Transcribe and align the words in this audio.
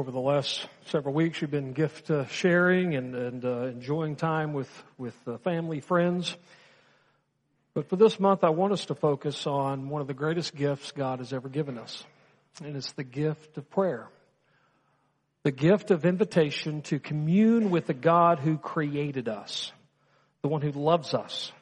over 0.00 0.12
the 0.12 0.18
last 0.18 0.66
several 0.86 1.12
weeks, 1.12 1.42
you've 1.42 1.50
been 1.50 1.74
gift 1.74 2.10
uh, 2.10 2.24
sharing 2.28 2.94
and, 2.94 3.14
and 3.14 3.44
uh, 3.44 3.64
enjoying 3.64 4.16
time 4.16 4.54
with 4.54 4.70
with 4.96 5.14
uh, 5.28 5.36
family, 5.36 5.80
friends. 5.80 6.34
But 7.74 7.90
for 7.90 7.96
this 7.96 8.18
month, 8.18 8.42
I 8.42 8.48
want 8.48 8.72
us 8.72 8.86
to 8.86 8.94
focus 8.94 9.46
on 9.46 9.90
one 9.90 10.00
of 10.00 10.06
the 10.06 10.14
greatest 10.14 10.56
gifts 10.56 10.92
God 10.92 11.18
has 11.18 11.34
ever 11.34 11.50
given 11.50 11.76
us, 11.76 12.02
and 12.64 12.76
it's 12.78 12.92
the 12.92 13.04
gift 13.04 13.58
of 13.58 13.68
prayer. 13.68 14.08
The 15.42 15.50
gift 15.50 15.90
of 15.90 16.06
invitation 16.06 16.80
to 16.84 16.98
commune 16.98 17.68
with 17.68 17.86
the 17.86 17.92
God 17.92 18.38
who 18.38 18.56
created 18.56 19.28
us, 19.28 19.70
the 20.40 20.48
one 20.48 20.62
who 20.62 20.72
loves 20.72 21.12
us. 21.12 21.52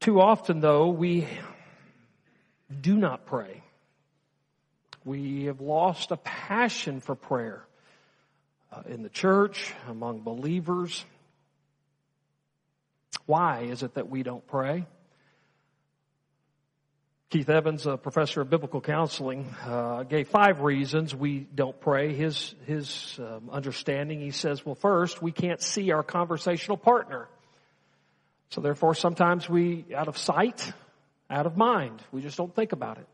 Too 0.00 0.20
often, 0.20 0.58
though, 0.58 0.88
we 0.88 1.28
do 2.80 2.96
not 2.96 3.24
pray. 3.24 3.63
We 5.04 5.44
have 5.44 5.60
lost 5.60 6.12
a 6.12 6.16
passion 6.16 7.00
for 7.00 7.14
prayer 7.14 7.62
uh, 8.72 8.82
in 8.86 9.02
the 9.02 9.10
church, 9.10 9.74
among 9.88 10.20
believers. 10.20 11.04
Why 13.26 13.62
is 13.62 13.82
it 13.82 13.94
that 13.94 14.08
we 14.08 14.22
don't 14.22 14.46
pray? 14.46 14.86
Keith 17.28 17.50
Evans, 17.50 17.84
a 17.86 17.96
professor 17.96 18.40
of 18.40 18.48
biblical 18.48 18.80
counseling, 18.80 19.54
uh, 19.66 20.04
gave 20.04 20.28
five 20.28 20.60
reasons 20.60 21.14
we 21.14 21.40
don't 21.40 21.78
pray. 21.80 22.14
His 22.14 22.54
his 22.64 23.18
um, 23.18 23.50
understanding, 23.50 24.20
he 24.20 24.30
says, 24.30 24.64
well, 24.64 24.76
first, 24.76 25.20
we 25.20 25.32
can't 25.32 25.60
see 25.60 25.90
our 25.90 26.02
conversational 26.02 26.76
partner, 26.76 27.28
so 28.50 28.60
therefore, 28.60 28.94
sometimes 28.94 29.50
we, 29.50 29.84
out 29.94 30.08
of 30.08 30.16
sight, 30.16 30.72
out 31.28 31.46
of 31.46 31.56
mind, 31.56 32.00
we 32.12 32.22
just 32.22 32.38
don't 32.38 32.54
think 32.54 32.72
about 32.72 32.98
it. 32.98 33.06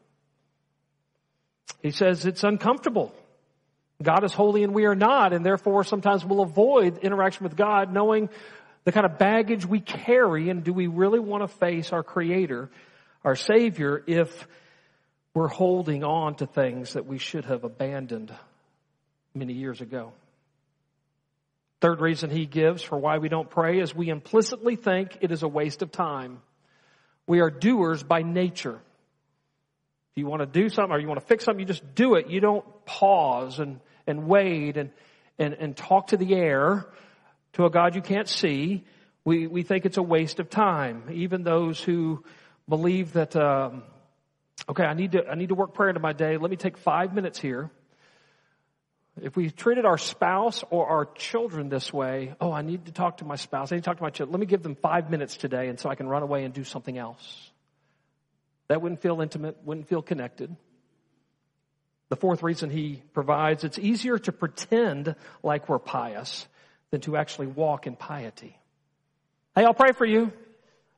He 1.83 1.91
says 1.91 2.27
it's 2.27 2.45
uncomfortable. 2.45 3.15
God 4.02 4.25
is 4.25 4.33
holy 4.33 4.65
and 4.65 4.75
we 4.75 4.87
are 4.87 4.95
not, 4.95 5.33
and 5.33 5.45
therefore 5.45 5.84
sometimes 5.84 6.25
we'll 6.25 6.41
avoid 6.41 6.99
interaction 6.99 7.45
with 7.45 7.57
God 7.57 7.93
knowing 7.93 8.30
the 8.85 8.93
kind 8.93 9.04
of 9.04 9.18
baggage 9.18 9.66
we 9.66 9.80
carry 9.80 10.49
and 10.49 10.65
do 10.65 10.73
we 10.73 10.87
really 10.87 11.19
want 11.19 11.43
to 11.43 11.49
face 11.49 11.93
our 11.93 12.02
Creator, 12.02 12.71
our 13.24 13.37
Savior, 13.37 14.02
if 14.07 14.49
we're 15.35 15.49
holding 15.49 16.02
on 16.02 16.35
to 16.37 16.46
things 16.46 16.95
that 16.95 17.07
we 17.07 17.19
should 17.19 17.45
have 17.45 17.65
abandoned 17.65 18.32
many 19.35 19.52
years 19.52 19.80
ago. 19.80 20.13
Third 21.80 22.01
reason 22.01 22.30
he 22.30 22.47
gives 22.47 22.82
for 22.82 22.99
why 22.99 23.19
we 23.19 23.29
don't 23.29 23.49
pray 23.49 23.80
is 23.80 23.95
we 23.95 24.09
implicitly 24.09 24.76
think 24.76 25.19
it 25.21 25.30
is 25.30 25.43
a 25.43 25.49
waste 25.49 25.82
of 25.82 25.93
time. 25.93 26.41
We 27.26 27.41
are 27.41 27.51
doers 27.51 28.02
by 28.02 28.23
nature. 28.23 28.80
You 30.21 30.26
want 30.26 30.40
to 30.40 30.46
do 30.46 30.68
something 30.68 30.93
or 30.93 30.99
you 31.01 31.09
want 31.09 31.18
to 31.18 31.26
fix 31.26 31.45
something, 31.45 31.60
you 31.60 31.66
just 31.66 31.95
do 31.95 32.15
it. 32.15 32.29
You 32.29 32.40
don't 32.40 32.65
pause 32.85 33.59
and, 33.59 33.80
and 34.07 34.29
wait 34.29 34.76
and, 34.76 34.90
and, 35.38 35.54
and 35.54 35.74
talk 35.74 36.09
to 36.09 36.18
the 36.18 36.35
air 36.35 36.87
to 37.54 37.65
a 37.65 37.71
God 37.71 37.95
you 37.95 38.02
can't 38.02 38.29
see. 38.29 38.85
We, 39.24 39.46
we 39.46 39.63
think 39.63 39.87
it's 39.87 39.96
a 39.96 40.02
waste 40.02 40.38
of 40.38 40.51
time. 40.51 41.04
Even 41.10 41.43
those 41.43 41.80
who 41.80 42.23
believe 42.68 43.15
that, 43.15 43.35
um, 43.35 43.82
okay, 44.68 44.85
I 44.85 44.93
need 44.93 45.13
to, 45.13 45.26
I 45.26 45.37
need 45.37 45.48
to 45.48 45.54
work 45.54 45.73
prayer 45.73 45.88
into 45.88 46.01
my 46.01 46.13
day. 46.13 46.37
Let 46.37 46.51
me 46.51 46.59
take 46.59 46.76
five 46.76 47.15
minutes 47.15 47.41
here. 47.41 47.71
If 49.23 49.37
we 49.37 49.48
treated 49.51 49.87
our 49.87 49.98
spouse 49.98 50.65
or 50.68 50.87
our 50.87 51.07
children 51.07 51.71
this 51.71 51.93
way, 51.95 52.35
oh, 52.43 52.52
I 52.52 52.60
need 52.60 52.85
to 52.87 52.93
talk 52.93 53.18
to 53.18 53.24
my 53.24 53.37
spouse. 53.37 53.73
I 53.73 53.76
need 53.76 53.82
to 53.82 53.87
talk 53.87 53.96
to 53.96 54.02
my 54.02 54.10
children. 54.10 54.32
Let 54.32 54.41
me 54.41 54.46
give 54.46 54.63
them 54.63 54.74
five 54.74 55.10
minutes 55.10 55.38
today 55.38 55.68
and 55.68 55.80
so 55.80 55.88
I 55.88 55.95
can 55.95 56.09
run 56.09 56.23
away 56.23 56.45
and 56.45 56.52
do 56.52 56.65
something 56.65 56.98
else. 56.98 57.49
That 58.71 58.80
wouldn't 58.80 59.02
feel 59.02 59.21
intimate, 59.21 59.57
wouldn't 59.65 59.88
feel 59.88 60.01
connected. 60.01 60.54
The 62.09 62.15
fourth 62.15 62.45
reason 62.45 62.71
he 62.71 63.02
provides, 63.13 63.65
it's 63.65 63.80
easier 63.80 64.16
to 64.16 64.31
pretend 64.31 65.16
like 65.43 65.69
we're 65.69 65.81
pious 65.81 66.47
than 66.93 67.00
to 67.00 67.16
actually 67.16 67.48
walk 67.48 67.88
in 67.88 67.97
piety. 67.97 68.56
Hey, 69.56 69.65
I'll 69.65 69.75
pray 69.75 69.91
for 69.91 70.06
you. 70.06 70.32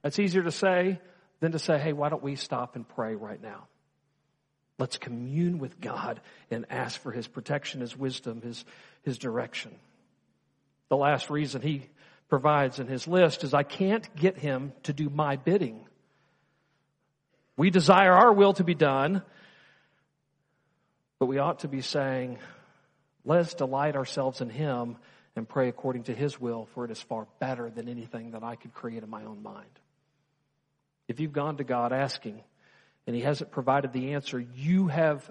That's 0.02 0.18
easier 0.18 0.42
to 0.42 0.50
say 0.50 1.00
than 1.40 1.52
to 1.52 1.58
say, 1.58 1.78
hey, 1.78 1.94
why 1.94 2.10
don't 2.10 2.22
we 2.22 2.36
stop 2.36 2.76
and 2.76 2.86
pray 2.86 3.14
right 3.14 3.42
now? 3.42 3.68
Let's 4.78 4.98
commune 4.98 5.58
with 5.58 5.80
God 5.80 6.20
and 6.50 6.66
ask 6.68 7.00
for 7.00 7.10
His 7.10 7.26
protection, 7.26 7.80
His 7.80 7.96
wisdom, 7.96 8.42
His, 8.42 8.66
His 9.00 9.16
direction. 9.16 9.74
The 10.90 10.98
last 10.98 11.30
reason 11.30 11.62
he 11.62 11.88
provides 12.28 12.80
in 12.80 12.86
his 12.86 13.08
list 13.08 13.44
is 13.44 13.54
I 13.54 13.62
can't 13.62 14.14
get 14.14 14.36
him 14.36 14.74
to 14.82 14.92
do 14.92 15.08
my 15.08 15.36
bidding. 15.36 15.86
We 17.62 17.70
desire 17.70 18.12
our 18.12 18.32
will 18.32 18.54
to 18.54 18.64
be 18.64 18.74
done, 18.74 19.22
but 21.20 21.26
we 21.26 21.38
ought 21.38 21.60
to 21.60 21.68
be 21.68 21.80
saying, 21.80 22.40
let 23.24 23.38
us 23.38 23.54
delight 23.54 23.94
ourselves 23.94 24.40
in 24.40 24.50
Him 24.50 24.96
and 25.36 25.48
pray 25.48 25.68
according 25.68 26.02
to 26.04 26.12
His 26.12 26.40
will, 26.40 26.66
for 26.74 26.84
it 26.84 26.90
is 26.90 27.00
far 27.00 27.28
better 27.38 27.70
than 27.70 27.88
anything 27.88 28.32
that 28.32 28.42
I 28.42 28.56
could 28.56 28.74
create 28.74 29.04
in 29.04 29.08
my 29.08 29.22
own 29.22 29.44
mind. 29.44 29.70
If 31.06 31.20
you've 31.20 31.32
gone 31.32 31.58
to 31.58 31.62
God 31.62 31.92
asking 31.92 32.42
and 33.06 33.14
He 33.14 33.22
hasn't 33.22 33.52
provided 33.52 33.92
the 33.92 34.14
answer, 34.14 34.40
you 34.56 34.88
have 34.88 35.30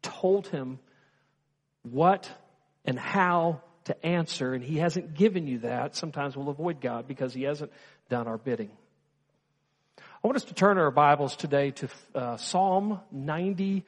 told 0.00 0.46
Him 0.46 0.78
what 1.82 2.30
and 2.84 2.96
how 2.96 3.62
to 3.86 4.06
answer, 4.06 4.54
and 4.54 4.62
He 4.62 4.76
hasn't 4.76 5.14
given 5.14 5.48
you 5.48 5.58
that. 5.58 5.96
Sometimes 5.96 6.36
we'll 6.36 6.50
avoid 6.50 6.80
God 6.80 7.08
because 7.08 7.34
He 7.34 7.42
hasn't 7.42 7.72
done 8.08 8.28
our 8.28 8.38
bidding. 8.38 8.70
I 10.24 10.26
want 10.26 10.36
us 10.36 10.44
to 10.44 10.54
turn 10.54 10.78
our 10.78 10.90
Bibles 10.90 11.36
today 11.36 11.72
to 11.72 11.88
uh, 12.14 12.38
Psalm 12.38 12.98
95. 13.12 13.82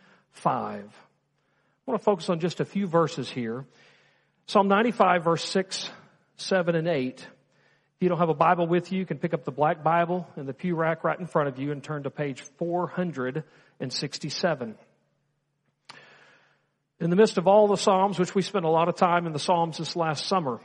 I 0.54 0.86
want 1.86 1.98
to 1.98 2.04
focus 2.04 2.28
on 2.28 2.40
just 2.40 2.60
a 2.60 2.66
few 2.66 2.86
verses 2.86 3.30
here. 3.30 3.64
Psalm 4.44 4.68
95 4.68 5.24
verse 5.24 5.42
6, 5.42 5.88
7, 6.36 6.74
and 6.74 6.88
8. 6.88 7.20
If 7.20 7.26
you 8.00 8.10
don't 8.10 8.18
have 8.18 8.28
a 8.28 8.34
Bible 8.34 8.66
with 8.66 8.92
you, 8.92 8.98
you 8.98 9.06
can 9.06 9.16
pick 9.16 9.32
up 9.32 9.46
the 9.46 9.50
black 9.50 9.82
Bible 9.82 10.28
in 10.36 10.44
the 10.44 10.52
pew 10.52 10.74
rack 10.74 11.04
right 11.04 11.18
in 11.18 11.24
front 11.24 11.48
of 11.48 11.58
you 11.58 11.72
and 11.72 11.82
turn 11.82 12.02
to 12.02 12.10
page 12.10 12.42
467. 12.58 14.74
In 17.00 17.08
the 17.08 17.16
midst 17.16 17.38
of 17.38 17.48
all 17.48 17.66
the 17.66 17.78
Psalms, 17.78 18.18
which 18.18 18.34
we 18.34 18.42
spent 18.42 18.66
a 18.66 18.70
lot 18.70 18.90
of 18.90 18.96
time 18.96 19.26
in 19.26 19.32
the 19.32 19.38
Psalms 19.38 19.78
this 19.78 19.96
last 19.96 20.26
summer, 20.26 20.60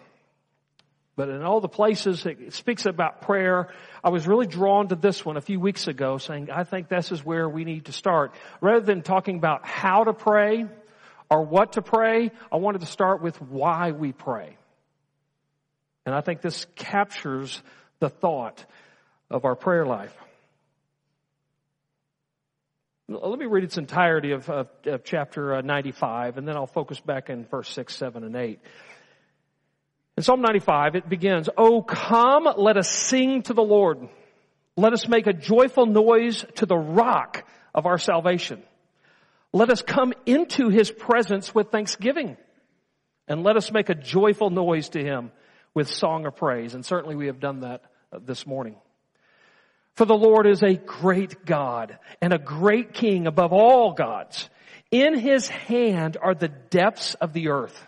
but 1.16 1.30
in 1.30 1.44
all 1.44 1.60
the 1.60 1.68
places 1.68 2.26
it 2.26 2.54
speaks 2.54 2.86
about 2.86 3.22
prayer, 3.22 3.68
I 4.04 4.10
was 4.10 4.28
really 4.28 4.48
drawn 4.48 4.88
to 4.90 4.96
this 4.96 5.26
one 5.26 5.38
a 5.38 5.42
few 5.42 5.60
weeks 5.60 5.88
ago 5.88 6.18
saying, 6.18 6.50
I 6.50 6.64
think 6.64 6.88
this 6.88 7.12
is 7.12 7.24
where 7.24 7.50
we 7.50 7.66
need 7.66 7.86
to 7.86 7.92
start. 7.92 8.34
Rather 8.62 8.86
than 8.86 9.02
talking 9.02 9.38
about 9.38 9.66
how 9.66 10.06
to 10.06 10.14
pray 10.14 10.66
or 11.30 11.44
what 11.44 11.74
to 11.74 11.82
pray, 11.82 12.32
I 12.52 12.58
wanted 12.58 12.82
to 12.82 12.88
start 12.88 13.22
with 13.22 13.42
why 13.42 13.92
we 13.92 14.14
pray. 14.14 14.58
And 16.06 16.16
I 16.16 16.22
think 16.22 16.42
this 16.42 16.66
captures 16.76 17.62
the 18.00 18.10
thought 18.10 18.66
of 19.30 19.46
our 19.46 19.56
prayer 19.56 19.86
life. 19.86 20.16
Let 23.08 23.38
me 23.38 23.46
read 23.46 23.66
its 23.66 23.78
entirety 23.78 24.32
of, 24.32 24.50
of, 24.50 24.70
of 24.86 25.04
chapter 25.04 25.56
uh, 25.56 25.62
95, 25.62 26.38
and 26.38 26.48
then 26.48 26.56
I'll 26.56 26.66
focus 26.66 27.00
back 27.02 27.30
in 27.30 27.46
verse 27.46 27.70
6, 27.70 27.94
7, 27.94 28.24
and 28.24 28.36
8. 28.36 28.60
In 30.22 30.24
Psalm 30.24 30.42
95, 30.42 30.94
it 30.94 31.10
begins, 31.10 31.50
Oh, 31.58 31.82
come, 31.82 32.48
let 32.56 32.78
us 32.78 32.88
sing 32.88 33.42
to 33.42 33.56
the 33.56 33.64
Lord. 33.64 34.08
Let 34.78 34.94
us 34.94 35.08
make 35.08 35.26
a 35.26 35.34
joyful 35.34 35.88
noise 35.88 36.46
to 36.58 36.68
the 36.68 36.78
rock 36.78 37.44
of 37.74 37.88
our 37.88 37.98
salvation. 37.98 38.62
Let 39.52 39.72
us 39.72 39.82
come 39.82 40.14
into 40.28 40.70
his 40.70 40.92
presence 40.92 41.56
with 41.56 41.72
thanksgiving. 41.72 42.38
And 43.28 43.42
let 43.42 43.58
us 43.58 43.72
make 43.72 43.90
a 43.90 43.96
joyful 43.96 44.52
noise 44.52 44.90
to 44.90 45.04
him 45.04 45.32
with 45.74 45.90
song 45.90 46.28
of 46.28 46.36
praise. 46.36 46.76
And 46.76 46.86
certainly 46.86 47.16
we 47.16 47.26
have 47.26 47.40
done 47.40 47.62
that 47.62 47.82
uh, 48.14 48.20
this 48.24 48.46
morning. 48.46 48.76
For 49.96 50.06
the 50.06 50.14
Lord 50.14 50.46
is 50.46 50.62
a 50.62 50.76
great 50.76 51.48
God 51.48 51.98
and 52.22 52.32
a 52.32 52.38
great 52.38 52.94
King 52.94 53.26
above 53.26 53.54
all 53.54 53.94
gods. 53.94 54.52
In 54.92 55.18
his 55.18 55.48
hand 55.48 56.16
are 56.22 56.36
the 56.36 56.50
depths 56.70 57.16
of 57.16 57.34
the 57.34 57.50
earth 57.50 57.88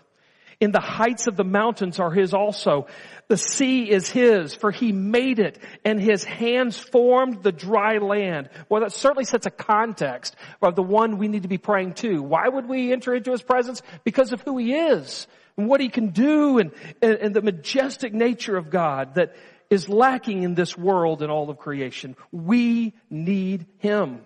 in 0.64 0.72
the 0.72 0.80
heights 0.80 1.26
of 1.26 1.36
the 1.36 1.44
mountains 1.44 2.00
are 2.00 2.10
his 2.10 2.32
also. 2.32 2.86
The 3.28 3.36
sea 3.36 3.90
is 3.90 4.08
his, 4.08 4.54
for 4.54 4.70
he 4.70 4.92
made 4.92 5.38
it, 5.38 5.58
and 5.84 6.00
his 6.00 6.24
hands 6.24 6.78
formed 6.78 7.42
the 7.42 7.52
dry 7.52 7.98
land. 7.98 8.48
Well, 8.70 8.80
that 8.80 8.92
certainly 8.92 9.26
sets 9.26 9.44
a 9.44 9.50
context 9.50 10.34
of 10.62 10.74
the 10.74 10.82
one 10.82 11.18
we 11.18 11.28
need 11.28 11.42
to 11.42 11.48
be 11.48 11.58
praying 11.58 11.94
to. 11.96 12.22
Why 12.22 12.48
would 12.48 12.66
we 12.66 12.92
enter 12.94 13.14
into 13.14 13.32
his 13.32 13.42
presence? 13.42 13.82
Because 14.04 14.32
of 14.32 14.40
who 14.40 14.56
he 14.56 14.72
is, 14.72 15.26
and 15.58 15.68
what 15.68 15.82
he 15.82 15.90
can 15.90 16.08
do, 16.12 16.58
and, 16.58 16.72
and, 17.02 17.14
and 17.16 17.36
the 17.36 17.42
majestic 17.42 18.14
nature 18.14 18.56
of 18.56 18.70
God 18.70 19.16
that 19.16 19.36
is 19.68 19.86
lacking 19.86 20.44
in 20.44 20.54
this 20.54 20.78
world 20.78 21.20
and 21.20 21.30
all 21.30 21.50
of 21.50 21.58
creation. 21.58 22.16
We 22.32 22.94
need 23.10 23.66
him. 23.80 24.20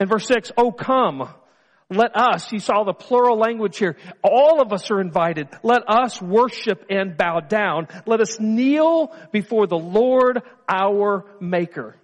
And 0.00 0.08
verse 0.08 0.26
6, 0.26 0.50
oh 0.56 0.72
come, 0.72 1.28
let 1.92 2.16
us, 2.16 2.50
you 2.52 2.58
saw 2.58 2.84
the 2.84 2.92
plural 2.92 3.38
language 3.38 3.78
here, 3.78 3.96
all 4.22 4.60
of 4.60 4.72
us 4.72 4.90
are 4.90 5.00
invited. 5.00 5.48
Let 5.62 5.88
us 5.88 6.20
worship 6.20 6.86
and 6.90 7.16
bow 7.16 7.40
down. 7.40 7.88
Let 8.06 8.20
us 8.20 8.40
kneel 8.40 9.14
before 9.30 9.66
the 9.66 9.78
Lord 9.78 10.42
our 10.68 11.24
Maker. 11.40 11.96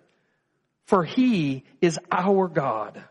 For 0.87 1.05
He 1.05 1.65
is 1.81 1.99
our 2.11 2.49
God, 2.49 3.03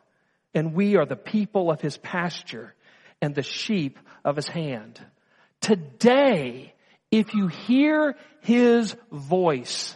and 0.54 0.74
we 0.74 0.96
are 0.96 1.06
the 1.06 1.16
people 1.16 1.70
of 1.70 1.82
His 1.82 1.98
pasture 1.98 2.74
and 3.22 3.34
the 3.34 3.44
sheep 3.44 4.00
of 4.24 4.36
his 4.36 4.48
hand. 4.48 5.00
Today, 5.62 6.74
if 7.12 7.34
you 7.34 7.48
hear 7.48 8.16
his 8.42 8.96
voice, 9.12 9.96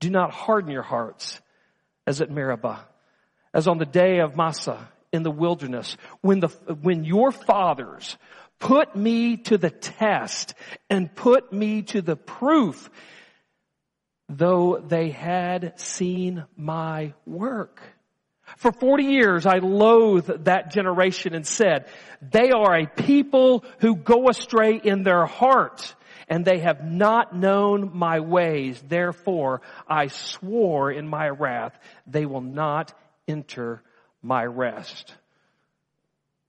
do 0.00 0.10
not 0.10 0.30
harden 0.30 0.70
your 0.70 0.82
hearts 0.82 1.40
as 2.06 2.20
at 2.20 2.30
Meribah, 2.30 2.84
as 3.52 3.66
on 3.66 3.78
the 3.78 3.86
day 3.86 4.20
of 4.20 4.36
Massah 4.36 4.88
in 5.12 5.22
the 5.22 5.30
wilderness, 5.30 5.96
when 6.20 6.40
the, 6.40 6.48
when 6.80 7.04
your 7.04 7.32
fathers 7.32 8.16
put 8.58 8.96
me 8.96 9.36
to 9.36 9.58
the 9.58 9.70
test 9.70 10.54
and 10.88 11.14
put 11.14 11.52
me 11.52 11.82
to 11.82 12.02
the 12.02 12.16
proof, 12.16 12.90
though 14.28 14.78
they 14.78 15.10
had 15.10 15.78
seen 15.78 16.44
my 16.56 17.14
work. 17.24 17.80
For 18.56 18.72
40 18.72 19.04
years 19.04 19.46
I 19.46 19.58
loathed 19.58 20.44
that 20.44 20.70
generation 20.70 21.34
and 21.34 21.46
said, 21.46 21.86
they 22.22 22.50
are 22.50 22.76
a 22.76 22.86
people 22.86 23.64
who 23.80 23.96
go 23.96 24.28
astray 24.28 24.80
in 24.82 25.02
their 25.02 25.26
heart 25.26 25.94
and 26.28 26.44
they 26.44 26.60
have 26.60 26.84
not 26.84 27.36
known 27.36 27.90
my 27.92 28.20
ways. 28.20 28.82
Therefore 28.86 29.62
I 29.88 30.08
swore 30.08 30.90
in 30.90 31.08
my 31.08 31.28
wrath, 31.28 31.78
they 32.06 32.24
will 32.24 32.40
not 32.40 32.94
enter 33.28 33.82
my 34.26 34.44
rest. 34.44 35.14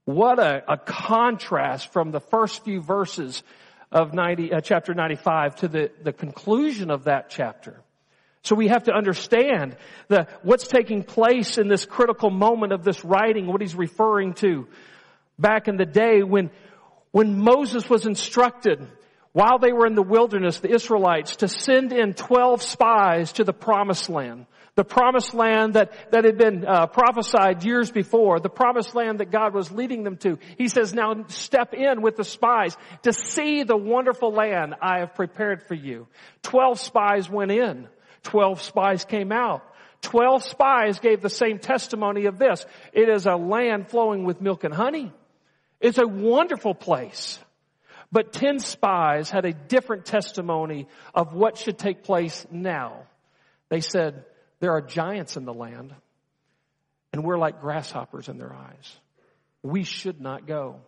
What 0.05 0.39
a, 0.39 0.63
a 0.71 0.77
contrast 0.77 1.93
from 1.93 2.11
the 2.11 2.19
first 2.19 2.63
few 2.63 2.81
verses 2.81 3.43
of 3.91 4.13
90, 4.13 4.53
uh, 4.53 4.61
chapter 4.61 4.93
95 4.93 5.57
to 5.57 5.67
the, 5.67 5.91
the 6.03 6.13
conclusion 6.13 6.89
of 6.89 7.05
that 7.05 7.29
chapter. 7.29 7.79
So 8.41 8.55
we 8.55 8.69
have 8.69 8.83
to 8.83 8.93
understand 8.93 9.75
the, 10.07 10.27
what's 10.41 10.67
taking 10.67 11.03
place 11.03 11.57
in 11.57 11.67
this 11.67 11.85
critical 11.85 12.29
moment 12.29 12.73
of 12.73 12.83
this 12.83 13.03
writing, 13.05 13.47
what 13.47 13.61
he's 13.61 13.75
referring 13.75 14.33
to. 14.35 14.67
Back 15.37 15.67
in 15.67 15.77
the 15.77 15.85
day 15.85 16.23
when, 16.23 16.49
when 17.11 17.37
Moses 17.37 17.89
was 17.89 18.05
instructed 18.05 18.87
while 19.33 19.59
they 19.59 19.73
were 19.73 19.85
in 19.85 19.95
the 19.95 20.01
wilderness, 20.01 20.61
the 20.61 20.73
Israelites, 20.73 21.37
to 21.37 21.47
send 21.47 21.93
in 21.93 22.13
12 22.13 22.63
spies 22.63 23.33
to 23.33 23.43
the 23.43 23.53
promised 23.53 24.09
land. 24.09 24.47
The 24.77 24.85
promised 24.85 25.33
land 25.33 25.73
that, 25.73 26.11
that 26.11 26.23
had 26.23 26.37
been 26.37 26.63
uh, 26.63 26.85
prophesied 26.85 27.63
years 27.63 27.89
before, 27.89 28.39
the 28.39 28.47
promised 28.47 28.93
land 28.93 29.19
that 29.21 29.31
God 29.31 29.55
was 29.55 29.71
leading 29.71 30.03
them 30.03 30.17
to. 30.17 30.37
He 30.59 30.67
says, 30.67 30.93
now 30.93 31.25
step 31.29 31.73
in 31.73 32.03
with 32.03 32.15
the 32.15 32.23
spies 32.23 32.77
to 33.01 33.11
see 33.11 33.63
the 33.63 33.75
wonderful 33.75 34.31
land 34.31 34.75
I 34.79 34.99
have 34.99 35.15
prepared 35.15 35.63
for 35.67 35.73
you. 35.73 36.05
Twelve 36.43 36.79
spies 36.79 37.27
went 37.27 37.49
in. 37.49 37.87
Twelve 38.21 38.61
spies 38.61 39.03
came 39.03 39.31
out. 39.31 39.63
Twelve 40.01 40.43
spies 40.43 40.99
gave 40.99 41.21
the 41.21 41.29
same 41.29 41.57
testimony 41.57 42.27
of 42.27 42.37
this. 42.37 42.63
It 42.93 43.09
is 43.09 43.25
a 43.25 43.35
land 43.35 43.89
flowing 43.89 44.25
with 44.25 44.41
milk 44.41 44.63
and 44.63 44.73
honey. 44.73 45.11
It's 45.81 45.97
a 45.97 46.07
wonderful 46.07 46.75
place. 46.75 47.39
But 48.11 48.31
ten 48.31 48.59
spies 48.59 49.31
had 49.31 49.45
a 49.45 49.53
different 49.53 50.05
testimony 50.05 50.87
of 51.15 51.33
what 51.33 51.57
should 51.57 51.79
take 51.79 52.03
place 52.03 52.45
now. 52.51 53.07
They 53.69 53.81
said, 53.81 54.23
there 54.59 54.71
are 54.71 54.81
giants 54.81 55.37
in 55.37 55.45
the 55.45 55.53
land, 55.53 55.93
and 57.13 57.23
we're 57.23 57.37
like 57.37 57.61
grasshoppers 57.61 58.29
in 58.29 58.37
their 58.37 58.53
eyes. 58.53 58.97
We 59.63 59.83
should 59.83 60.21
not 60.21 60.47
go. 60.47 60.81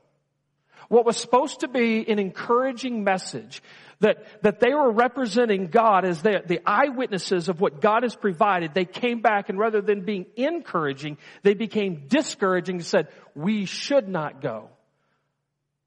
What 0.87 1.05
was 1.05 1.17
supposed 1.17 1.59
to 1.59 1.67
be 1.67 2.09
an 2.09 2.19
encouraging 2.19 3.03
message 3.03 3.61
that, 3.99 4.25
that 4.43 4.59
they 4.59 4.73
were 4.73 4.91
representing 4.91 5.67
God 5.67 6.05
as 6.05 6.21
the, 6.21 6.41
the 6.45 6.61
eyewitnesses 6.65 7.49
of 7.49 7.59
what 7.59 7.81
God 7.81 8.03
has 8.03 8.15
provided, 8.15 8.73
they 8.73 8.85
came 8.85 9.21
back 9.21 9.49
and 9.49 9.59
rather 9.59 9.81
than 9.81 10.05
being 10.05 10.25
encouraging, 10.37 11.17
they 11.43 11.53
became 11.53 12.07
discouraging 12.07 12.77
and 12.77 12.85
said, 12.85 13.09
we 13.35 13.65
should 13.65 14.07
not 14.07 14.41
go. 14.41 14.69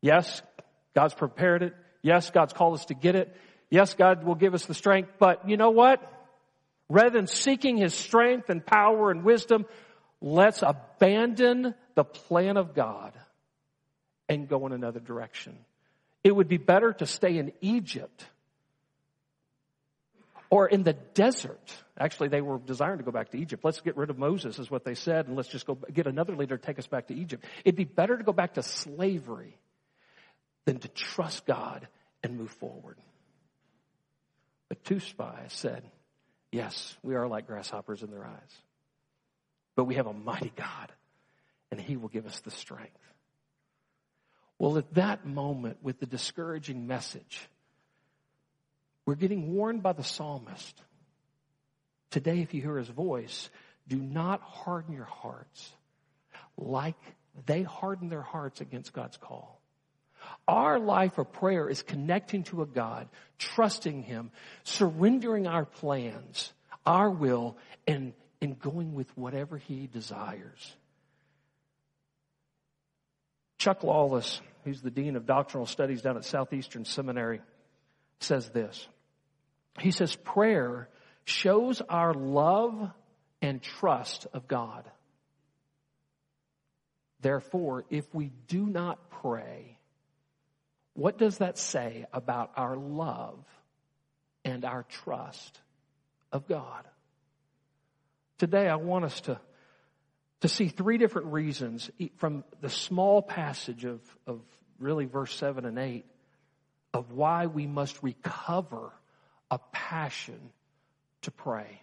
Yes, 0.02 0.42
God's 0.94 1.14
prepared 1.14 1.62
it. 1.62 1.74
Yes, 2.02 2.30
God's 2.30 2.52
called 2.52 2.74
us 2.74 2.84
to 2.86 2.94
get 2.94 3.14
it. 3.14 3.34
Yes, 3.70 3.94
God 3.94 4.24
will 4.24 4.34
give 4.34 4.54
us 4.54 4.66
the 4.66 4.74
strength, 4.74 5.12
but 5.18 5.48
you 5.48 5.56
know 5.56 5.70
what? 5.70 6.02
Rather 6.92 7.08
than 7.08 7.26
seeking 7.26 7.78
His 7.78 7.94
strength 7.94 8.50
and 8.50 8.64
power 8.64 9.10
and 9.10 9.24
wisdom, 9.24 9.64
let's 10.20 10.62
abandon 10.62 11.74
the 11.94 12.04
plan 12.04 12.58
of 12.58 12.74
God 12.74 13.14
and 14.28 14.46
go 14.46 14.66
in 14.66 14.72
another 14.72 15.00
direction. 15.00 15.56
It 16.22 16.36
would 16.36 16.48
be 16.48 16.58
better 16.58 16.92
to 16.92 17.06
stay 17.06 17.38
in 17.38 17.52
Egypt 17.62 18.26
or 20.50 20.68
in 20.68 20.82
the 20.82 20.92
desert. 20.92 21.72
Actually, 21.98 22.28
they 22.28 22.42
were 22.42 22.58
desiring 22.58 22.98
to 22.98 23.04
go 23.04 23.10
back 23.10 23.30
to 23.30 23.38
Egypt. 23.38 23.64
Let's 23.64 23.80
get 23.80 23.96
rid 23.96 24.10
of 24.10 24.18
Moses 24.18 24.58
is 24.58 24.70
what 24.70 24.84
they 24.84 24.94
said 24.94 25.28
and 25.28 25.34
let's 25.34 25.48
just 25.48 25.66
go 25.66 25.78
get 25.94 26.06
another 26.06 26.36
leader 26.36 26.58
to 26.58 26.62
take 26.62 26.78
us 26.78 26.86
back 26.86 27.06
to 27.06 27.14
Egypt. 27.14 27.42
It'd 27.64 27.74
be 27.74 27.84
better 27.84 28.18
to 28.18 28.22
go 28.22 28.32
back 28.32 28.54
to 28.54 28.62
slavery 28.62 29.56
than 30.66 30.78
to 30.80 30.88
trust 30.88 31.46
God 31.46 31.88
and 32.22 32.36
move 32.36 32.50
forward. 32.50 32.98
But 34.68 34.84
two 34.84 35.00
spies 35.00 35.54
said, 35.54 35.84
Yes, 36.52 36.94
we 37.02 37.14
are 37.14 37.26
like 37.26 37.46
grasshoppers 37.46 38.02
in 38.02 38.10
their 38.10 38.26
eyes. 38.26 38.60
But 39.74 39.84
we 39.84 39.94
have 39.94 40.06
a 40.06 40.12
mighty 40.12 40.52
God, 40.54 40.92
and 41.70 41.80
He 41.80 41.96
will 41.96 42.10
give 42.10 42.26
us 42.26 42.38
the 42.40 42.50
strength. 42.50 42.92
Well, 44.58 44.76
at 44.76 44.94
that 44.94 45.26
moment, 45.26 45.78
with 45.82 45.98
the 45.98 46.06
discouraging 46.06 46.86
message, 46.86 47.48
we're 49.06 49.14
getting 49.14 49.54
warned 49.54 49.82
by 49.82 49.94
the 49.94 50.04
psalmist. 50.04 50.80
Today, 52.10 52.42
if 52.42 52.52
you 52.52 52.60
hear 52.60 52.76
his 52.76 52.88
voice, 52.88 53.48
do 53.88 53.96
not 53.96 54.42
harden 54.42 54.94
your 54.94 55.06
hearts 55.06 55.72
like 56.58 56.98
they 57.46 57.62
harden 57.62 58.10
their 58.10 58.22
hearts 58.22 58.60
against 58.60 58.92
God's 58.92 59.16
call. 59.16 59.61
Our 60.48 60.78
life 60.78 61.18
of 61.18 61.32
prayer 61.32 61.68
is 61.68 61.82
connecting 61.82 62.44
to 62.44 62.62
a 62.62 62.66
God, 62.66 63.08
trusting 63.38 64.02
Him, 64.02 64.30
surrendering 64.64 65.46
our 65.46 65.64
plans, 65.64 66.52
our 66.84 67.10
will, 67.10 67.56
and, 67.86 68.12
and 68.40 68.58
going 68.58 68.94
with 68.94 69.16
whatever 69.16 69.58
He 69.58 69.86
desires. 69.86 70.76
Chuck 73.58 73.84
Lawless, 73.84 74.40
who's 74.64 74.82
the 74.82 74.90
Dean 74.90 75.14
of 75.14 75.26
Doctoral 75.26 75.66
Studies 75.66 76.02
down 76.02 76.16
at 76.16 76.24
Southeastern 76.24 76.84
Seminary, 76.84 77.40
says 78.18 78.48
this. 78.50 78.86
He 79.78 79.90
says, 79.90 80.16
prayer 80.16 80.88
shows 81.24 81.80
our 81.88 82.12
love 82.12 82.90
and 83.40 83.62
trust 83.62 84.26
of 84.32 84.48
God. 84.48 84.84
Therefore, 87.20 87.84
if 87.88 88.12
we 88.12 88.32
do 88.48 88.66
not 88.66 89.10
pray, 89.22 89.78
what 90.94 91.18
does 91.18 91.38
that 91.38 91.58
say 91.58 92.06
about 92.12 92.52
our 92.56 92.76
love 92.76 93.38
and 94.44 94.64
our 94.64 94.84
trust 94.84 95.60
of 96.30 96.46
God? 96.46 96.84
Today 98.38 98.68
I 98.68 98.76
want 98.76 99.04
us 99.04 99.20
to, 99.22 99.40
to 100.40 100.48
see 100.48 100.68
three 100.68 100.98
different 100.98 101.28
reasons 101.28 101.90
from 102.16 102.44
the 102.60 102.68
small 102.68 103.22
passage 103.22 103.84
of, 103.84 104.00
of 104.26 104.40
really 104.78 105.06
verse 105.06 105.34
7 105.34 105.64
and 105.64 105.78
8 105.78 106.04
of 106.92 107.12
why 107.12 107.46
we 107.46 107.66
must 107.66 108.02
recover 108.02 108.92
a 109.50 109.58
passion 109.72 110.50
to 111.22 111.30
pray. 111.30 111.80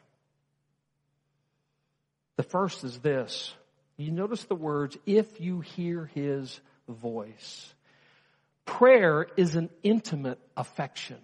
The 2.36 2.44
first 2.44 2.84
is 2.84 3.00
this. 3.00 3.54
You 3.98 4.12
notice 4.12 4.44
the 4.44 4.56
words, 4.56 4.98
if 5.06 5.42
you 5.42 5.62
hear 5.62 6.06
his 6.14 6.60
voice. 6.88 7.74
Prayer 8.70 9.26
is 9.36 9.56
an 9.56 9.72
intimate 9.82 10.38
affection. 10.56 11.18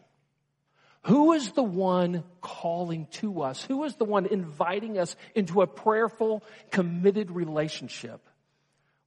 Who 1.03 1.33
is 1.33 1.51
the 1.51 1.63
one 1.63 2.23
calling 2.41 3.05
to 3.21 3.43
us? 3.43 3.63
Who 3.65 3.83
is 3.83 3.95
the 3.97 4.03
one 4.03 4.25
inviting 4.25 4.97
us 4.97 5.15
into 5.35 5.61
a 5.61 5.67
prayerful, 5.67 6.43
committed 6.71 7.29
relationship? 7.29 8.19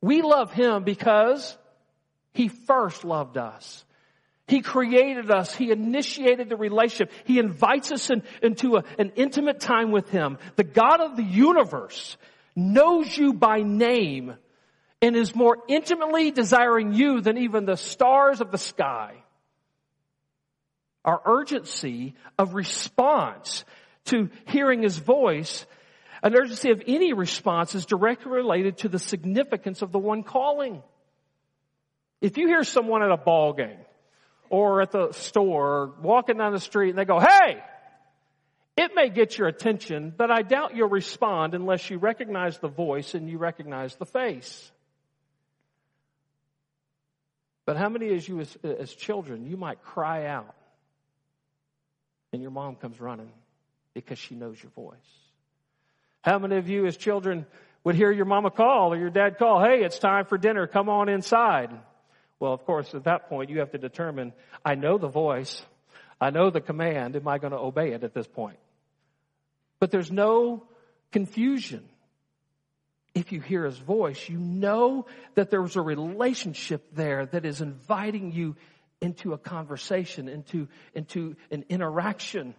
We 0.00 0.22
love 0.22 0.52
Him 0.52 0.84
because 0.84 1.58
He 2.32 2.46
first 2.46 3.04
loved 3.04 3.36
us. 3.36 3.84
He 4.46 4.60
created 4.60 5.32
us. 5.32 5.52
He 5.52 5.72
initiated 5.72 6.48
the 6.48 6.56
relationship. 6.56 7.10
He 7.24 7.40
invites 7.40 7.90
us 7.90 8.08
in, 8.08 8.22
into 8.40 8.76
a, 8.76 8.84
an 9.00 9.10
intimate 9.16 9.58
time 9.58 9.90
with 9.90 10.10
Him. 10.10 10.38
The 10.54 10.62
God 10.62 11.00
of 11.00 11.16
the 11.16 11.24
universe 11.24 12.16
knows 12.54 13.18
you 13.18 13.32
by 13.32 13.62
name 13.62 14.36
and 15.00 15.16
is 15.16 15.34
more 15.34 15.58
intimately 15.68 16.30
desiring 16.30 16.92
you 16.92 17.20
than 17.20 17.38
even 17.38 17.64
the 17.64 17.76
stars 17.76 18.40
of 18.40 18.50
the 18.50 18.58
sky. 18.58 19.14
Our 21.04 21.20
urgency 21.24 22.14
of 22.38 22.54
response 22.54 23.64
to 24.06 24.30
hearing 24.46 24.82
his 24.82 24.98
voice, 24.98 25.66
an 26.22 26.34
urgency 26.34 26.70
of 26.70 26.82
any 26.86 27.12
response 27.12 27.74
is 27.74 27.86
directly 27.86 28.32
related 28.32 28.78
to 28.78 28.88
the 28.88 28.98
significance 28.98 29.82
of 29.82 29.92
the 29.92 29.98
one 29.98 30.22
calling. 30.22 30.82
If 32.20 32.36
you 32.36 32.48
hear 32.48 32.64
someone 32.64 33.02
at 33.02 33.10
a 33.10 33.16
ball 33.16 33.52
game 33.52 33.78
or 34.50 34.82
at 34.82 34.90
the 34.90 35.12
store 35.12 35.66
or 35.66 35.92
walking 36.02 36.38
down 36.38 36.52
the 36.52 36.60
street 36.60 36.90
and 36.90 36.98
they 36.98 37.04
go, 37.04 37.20
hey, 37.20 37.62
it 38.76 38.92
may 38.94 39.08
get 39.08 39.38
your 39.38 39.46
attention, 39.46 40.12
but 40.16 40.30
I 40.30 40.42
doubt 40.42 40.74
you'll 40.74 40.88
respond 40.88 41.54
unless 41.54 41.88
you 41.90 41.98
recognize 41.98 42.58
the 42.58 42.68
voice 42.68 43.14
and 43.14 43.28
you 43.28 43.38
recognize 43.38 43.94
the 43.96 44.06
face. 44.06 44.72
But 47.68 47.76
how 47.76 47.90
many 47.90 48.14
of 48.14 48.26
you 48.26 48.40
as, 48.40 48.56
as 48.64 48.94
children, 48.94 49.44
you 49.44 49.58
might 49.58 49.82
cry 49.82 50.24
out 50.24 50.54
and 52.32 52.40
your 52.40 52.50
mom 52.50 52.76
comes 52.76 52.98
running 52.98 53.30
because 53.92 54.18
she 54.18 54.34
knows 54.34 54.56
your 54.62 54.70
voice? 54.70 54.96
How 56.22 56.38
many 56.38 56.56
of 56.56 56.70
you 56.70 56.86
as 56.86 56.96
children 56.96 57.44
would 57.84 57.94
hear 57.94 58.10
your 58.10 58.24
mama 58.24 58.50
call 58.50 58.94
or 58.94 58.96
your 58.96 59.10
dad 59.10 59.36
call, 59.36 59.62
hey, 59.62 59.84
it's 59.84 59.98
time 59.98 60.24
for 60.24 60.38
dinner, 60.38 60.66
come 60.66 60.88
on 60.88 61.10
inside? 61.10 61.70
Well, 62.40 62.54
of 62.54 62.64
course, 62.64 62.94
at 62.94 63.04
that 63.04 63.28
point, 63.28 63.50
you 63.50 63.58
have 63.58 63.72
to 63.72 63.78
determine, 63.78 64.32
I 64.64 64.74
know 64.74 64.96
the 64.96 65.08
voice, 65.08 65.60
I 66.18 66.30
know 66.30 66.48
the 66.48 66.62
command, 66.62 67.16
am 67.16 67.28
I 67.28 67.36
going 67.36 67.52
to 67.52 67.58
obey 67.58 67.92
it 67.92 68.02
at 68.02 68.14
this 68.14 68.26
point? 68.26 68.56
But 69.78 69.90
there's 69.90 70.10
no 70.10 70.62
confusion. 71.12 71.86
If 73.18 73.32
you 73.32 73.40
hear 73.40 73.64
his 73.64 73.78
voice, 73.78 74.28
you 74.28 74.38
know 74.38 75.06
that 75.34 75.50
there's 75.50 75.74
a 75.74 75.82
relationship 75.82 76.94
there 76.94 77.26
that 77.26 77.44
is 77.44 77.60
inviting 77.60 78.30
you 78.30 78.54
into 79.00 79.32
a 79.32 79.38
conversation, 79.38 80.28
into, 80.28 80.68
into 80.94 81.34
an 81.50 81.64
interaction. 81.68 82.54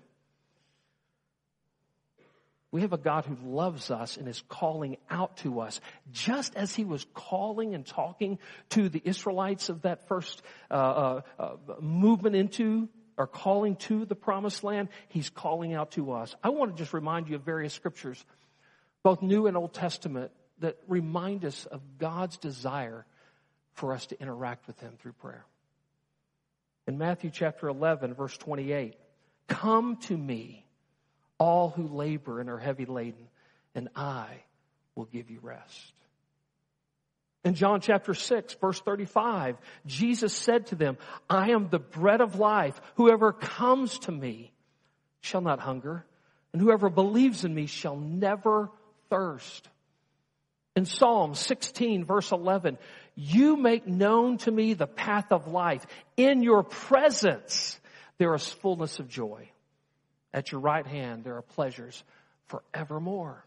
We 2.72 2.82
have 2.82 2.92
a 2.92 2.98
God 2.98 3.24
who 3.24 3.38
loves 3.42 3.90
us 3.90 4.18
and 4.18 4.28
is 4.28 4.44
calling 4.50 4.98
out 5.10 5.38
to 5.38 5.62
us, 5.62 5.80
just 6.12 6.58
as 6.58 6.76
He 6.76 6.84
was 6.84 7.06
calling 7.14 7.74
and 7.74 7.86
talking 7.86 8.38
to 8.72 8.90
the 8.90 9.02
Israelites 9.06 9.70
of 9.70 9.84
that 9.84 10.10
first 10.10 10.42
uh, 10.70 10.74
uh, 10.74 11.22
uh, 11.40 11.56
movement 11.80 12.36
into 12.36 12.90
or 13.18 13.28
calling 13.28 13.78
to 13.78 14.04
the 14.04 14.16
promised 14.16 14.66
land. 14.66 14.90
He's 15.08 15.30
calling 15.30 15.74
out 15.74 15.92
to 15.92 16.12
us. 16.12 16.36
I 16.44 16.50
want 16.50 16.76
to 16.76 16.84
just 16.84 16.94
remind 16.94 17.30
you 17.30 17.38
of 17.38 17.44
various 17.44 17.74
scriptures, 17.74 18.22
both 19.04 19.22
New 19.22 19.48
and 19.48 19.56
Old 19.56 19.74
Testament, 19.74 20.34
that 20.60 20.78
remind 20.88 21.46
us 21.46 21.66
of 21.66 21.82
God's 21.98 22.38
desire 22.38 23.06
for 23.74 23.94
us 23.94 24.06
to 24.08 24.22
interact 24.22 24.68
with 24.68 24.80
Him 24.80 24.94
through 25.00 25.14
prayer. 25.14 25.46
In 26.88 26.98
Matthew 26.98 27.30
chapter 27.30 27.68
11, 27.68 28.14
verse 28.14 28.38
28, 28.38 28.96
come 29.48 29.98
to 30.08 30.18
me 30.18 30.66
all 31.38 31.70
who 31.70 31.88
labor 31.88 32.40
and 32.40 32.50
are 32.50 32.58
heavy 32.58 32.86
laden, 32.86 33.28
and 33.76 33.90
I 33.96 34.28
will 34.96 35.06
give 35.06 35.30
you 35.30 35.40
rest. 35.42 35.94
In 37.46 37.54
John 37.54 37.80
chapter 37.80 38.14
6, 38.14 38.56
verse 38.56 38.82
35, 38.82 39.58
Jesus 39.86 40.34
said 40.34 40.68
to 40.68 40.76
them, 40.76 40.98
I 41.30 41.52
am 41.52 41.70
the 41.70 41.80
bread 41.80 42.20
of 42.20 42.38
life. 42.38 42.80
Whoever 42.96 43.32
comes 43.32 43.98
to 44.00 44.12
me 44.12 44.52
shall 45.22 45.42
not 45.42 45.60
hunger, 45.60 46.06
and 46.52 46.62
whoever 46.62 46.90
believes 46.90 47.46
in 47.46 47.56
me 47.56 47.68
shall 47.68 47.96
never 47.96 48.70
thirst. 49.10 49.70
In 50.80 50.86
Psalm 50.86 51.36
16, 51.36 52.06
verse 52.06 52.32
11, 52.32 52.78
you 53.14 53.58
make 53.58 53.86
known 53.86 54.38
to 54.38 54.50
me 54.50 54.76
the 54.76 54.88
path 54.88 55.30
of 55.34 55.46
life. 55.46 55.86
In 56.16 56.42
your 56.42 56.64
presence, 56.64 57.78
there 58.18 58.34
is 58.34 58.48
fullness 58.48 58.98
of 59.00 59.10
joy. 59.10 59.50
At 60.34 60.54
your 60.54 60.62
right 60.62 60.88
hand, 60.88 61.26
there 61.26 61.36
are 61.36 61.42
pleasures 61.42 62.02
forevermore. 62.46 63.46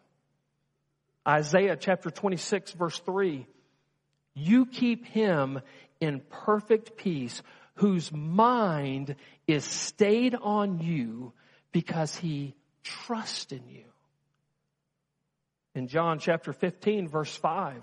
Isaiah 1.26 1.76
chapter 1.76 2.10
26 2.10 2.72
verse 2.72 2.98
3. 2.98 3.46
You 4.34 4.66
keep 4.66 5.06
him 5.06 5.62
in 6.00 6.20
perfect 6.28 6.98
peace 6.98 7.40
whose 7.76 8.12
mind 8.12 9.16
is 9.46 9.64
stayed 9.64 10.34
on 10.34 10.80
you 10.80 11.32
because 11.72 12.14
he 12.14 12.54
trusts 12.84 13.52
in 13.52 13.66
you. 13.70 13.91
In 15.74 15.88
John 15.88 16.18
chapter 16.18 16.52
15 16.52 17.08
verse 17.08 17.34
5, 17.34 17.82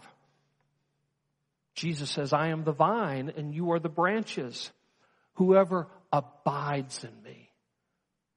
Jesus 1.75 2.09
says, 2.09 2.33
I 2.33 2.47
am 2.47 2.63
the 2.63 2.71
vine 2.71 3.31
and 3.35 3.53
you 3.53 3.71
are 3.71 3.79
the 3.79 3.89
branches. 3.89 4.71
Whoever 5.35 5.87
abides 6.11 7.03
in 7.03 7.23
me 7.23 7.49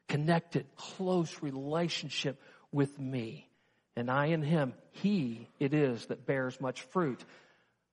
connected, 0.08 0.66
close 0.76 1.42
relationship 1.42 2.38
with 2.70 2.98
me. 2.98 3.48
And 3.96 4.10
I 4.10 4.26
in 4.26 4.42
him, 4.42 4.74
he 4.90 5.48
it 5.58 5.72
is 5.72 6.06
that 6.06 6.26
bears 6.26 6.60
much 6.60 6.82
fruit. 6.82 7.24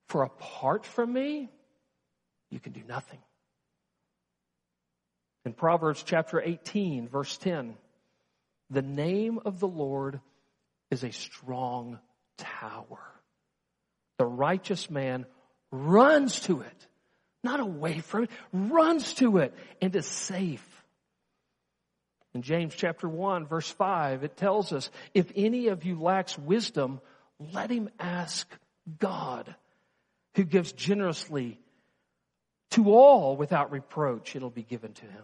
For 0.08 0.24
apart 0.24 0.86
from 0.86 1.14
me, 1.14 1.50
you 2.50 2.60
can 2.60 2.74
do 2.74 2.82
nothing. 2.88 3.20
In 5.46 5.54
Proverbs 5.54 6.04
chapter 6.04 6.42
18, 6.42 7.08
verse 7.08 7.38
10, 7.38 7.76
the 8.70 8.82
name 8.82 9.40
of 9.46 9.62
the 9.62 9.68
Lord 9.68 10.20
is 10.92 11.04
a 11.04 11.12
strong 11.12 12.00
tower. 12.38 13.00
The 14.18 14.26
righteous 14.26 14.90
man 14.90 15.26
runs 15.72 16.42
to 16.42 16.62
it, 16.62 16.88
not 17.44 17.60
away 17.60 18.00
from 18.00 18.24
it, 18.24 18.32
runs 18.52 19.14
to 19.16 19.38
it 19.38 19.54
and 19.82 19.96
is 19.96 20.06
safe. 20.06 20.66
In 22.34 22.42
James 22.42 22.76
chapter 22.76 23.08
1 23.08 23.48
verse 23.48 23.70
5, 23.70 24.24
it 24.24 24.38
tells 24.38 24.74
us, 24.74 24.90
if 25.14 25.32
any 25.36 25.68
of 25.68 25.84
you 25.84 26.00
lacks 26.00 26.38
wisdom, 26.38 27.02
let 27.54 27.72
him 27.72 27.90
ask 28.00 28.48
God, 29.00 29.56
who 30.36 30.44
gives 30.44 30.72
generously 30.72 31.60
to 32.72 32.92
all 32.94 33.36
without 33.36 33.72
reproach. 33.72 34.36
It'll 34.36 34.50
be 34.50 34.64
given 34.64 34.94
to 34.94 35.06
him. 35.06 35.24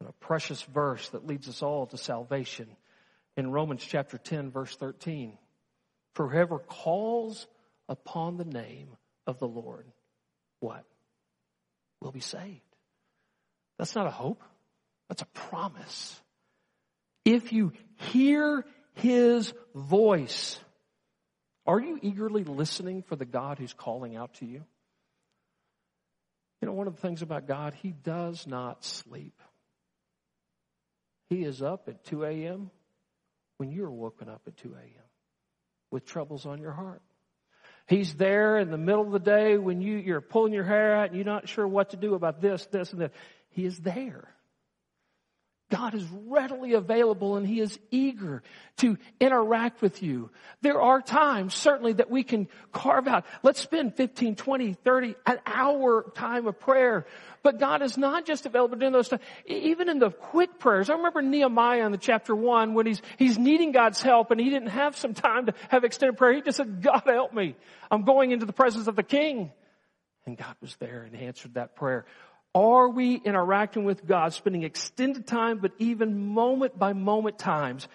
And 0.00 0.08
a 0.08 0.12
precious 0.12 0.62
verse 0.62 1.08
that 1.10 1.26
leads 1.26 1.48
us 1.48 1.62
all 1.62 1.86
to 1.86 1.96
salvation 1.96 2.66
in 3.36 3.50
Romans 3.50 3.84
chapter 3.84 4.18
10 4.18 4.50
verse 4.50 4.74
13. 4.76 5.36
For 6.14 6.28
whoever 6.28 6.58
calls 6.58 7.46
upon 7.88 8.36
the 8.36 8.44
name 8.44 8.88
of 9.26 9.38
the 9.38 9.48
Lord, 9.48 9.86
what? 10.60 10.84
Will 12.00 12.12
be 12.12 12.20
saved. 12.20 12.60
That's 13.78 13.94
not 13.94 14.06
a 14.06 14.10
hope. 14.10 14.42
That's 15.08 15.22
a 15.22 15.26
promise. 15.26 16.20
If 17.24 17.52
you 17.52 17.72
hear 17.96 18.64
his 18.94 19.52
voice, 19.74 20.58
are 21.66 21.80
you 21.80 21.98
eagerly 22.02 22.44
listening 22.44 23.02
for 23.02 23.16
the 23.16 23.24
God 23.24 23.58
who's 23.58 23.72
calling 23.72 24.16
out 24.16 24.34
to 24.34 24.46
you? 24.46 24.64
You 26.60 26.66
know, 26.66 26.72
one 26.72 26.86
of 26.86 26.94
the 26.94 27.00
things 27.00 27.22
about 27.22 27.46
God, 27.48 27.74
he 27.74 27.90
does 27.90 28.46
not 28.46 28.84
sleep. 28.84 29.40
He 31.28 31.44
is 31.44 31.62
up 31.62 31.88
at 31.88 32.04
2 32.04 32.24
a.m. 32.24 32.70
when 33.62 33.70
you're 33.70 33.92
woken 33.92 34.28
up 34.28 34.42
at 34.48 34.56
2 34.56 34.74
a.m. 34.74 35.04
with 35.92 36.04
troubles 36.04 36.46
on 36.46 36.60
your 36.60 36.72
heart. 36.72 37.00
He's 37.86 38.12
there 38.14 38.58
in 38.58 38.72
the 38.72 38.76
middle 38.76 39.06
of 39.06 39.12
the 39.12 39.20
day 39.20 39.56
when 39.56 39.80
you, 39.80 39.98
you're 39.98 40.20
pulling 40.20 40.52
your 40.52 40.64
hair 40.64 40.96
out 40.96 41.10
and 41.10 41.14
you're 41.14 41.24
not 41.24 41.48
sure 41.48 41.68
what 41.68 41.90
to 41.90 41.96
do 41.96 42.14
about 42.14 42.40
this, 42.40 42.66
this, 42.72 42.90
and 42.92 43.02
that. 43.02 43.12
He 43.50 43.64
is 43.64 43.78
there. 43.78 44.34
God 45.72 45.94
is 45.94 46.06
readily 46.26 46.74
available 46.74 47.36
and 47.36 47.46
He 47.46 47.58
is 47.58 47.78
eager 47.90 48.42
to 48.76 48.98
interact 49.18 49.80
with 49.80 50.02
you. 50.02 50.28
There 50.60 50.82
are 50.82 51.00
times, 51.00 51.54
certainly, 51.54 51.94
that 51.94 52.10
we 52.10 52.24
can 52.24 52.46
carve 52.72 53.08
out. 53.08 53.24
Let's 53.42 53.58
spend 53.58 53.96
15, 53.96 54.36
20, 54.36 54.74
30, 54.74 55.14
an 55.24 55.38
hour 55.46 56.04
time 56.14 56.46
of 56.46 56.60
prayer. 56.60 57.06
But 57.42 57.58
God 57.58 57.80
is 57.80 57.96
not 57.96 58.26
just 58.26 58.44
available 58.44 58.76
during 58.76 58.92
those 58.92 59.08
times. 59.08 59.22
Even 59.46 59.88
in 59.88 59.98
the 59.98 60.10
quick 60.10 60.58
prayers. 60.58 60.90
I 60.90 60.92
remember 60.92 61.22
Nehemiah 61.22 61.86
in 61.86 61.92
the 61.92 61.96
chapter 61.96 62.36
one 62.36 62.74
when 62.74 62.84
he's, 62.84 63.00
he's 63.16 63.38
needing 63.38 63.72
God's 63.72 64.02
help 64.02 64.30
and 64.30 64.38
he 64.38 64.50
didn't 64.50 64.68
have 64.68 64.94
some 64.94 65.14
time 65.14 65.46
to 65.46 65.54
have 65.70 65.84
extended 65.84 66.18
prayer. 66.18 66.34
He 66.34 66.42
just 66.42 66.58
said, 66.58 66.82
God 66.82 67.04
help 67.06 67.32
me. 67.32 67.56
I'm 67.90 68.04
going 68.04 68.30
into 68.30 68.44
the 68.44 68.52
presence 68.52 68.88
of 68.88 68.96
the 68.96 69.02
king. 69.02 69.50
And 70.26 70.36
God 70.36 70.54
was 70.60 70.76
there 70.76 71.02
and 71.02 71.16
answered 71.16 71.54
that 71.54 71.74
prayer. 71.76 72.04
Are 72.54 72.88
we 72.88 73.14
interacting 73.16 73.84
with 73.84 74.06
God, 74.06 74.34
spending 74.34 74.62
extended 74.62 75.26
time, 75.26 75.58
but 75.58 75.72
even 75.78 76.28
moment 76.28 76.78
by 76.78 76.92
moment 76.92 77.38
times, 77.38 77.88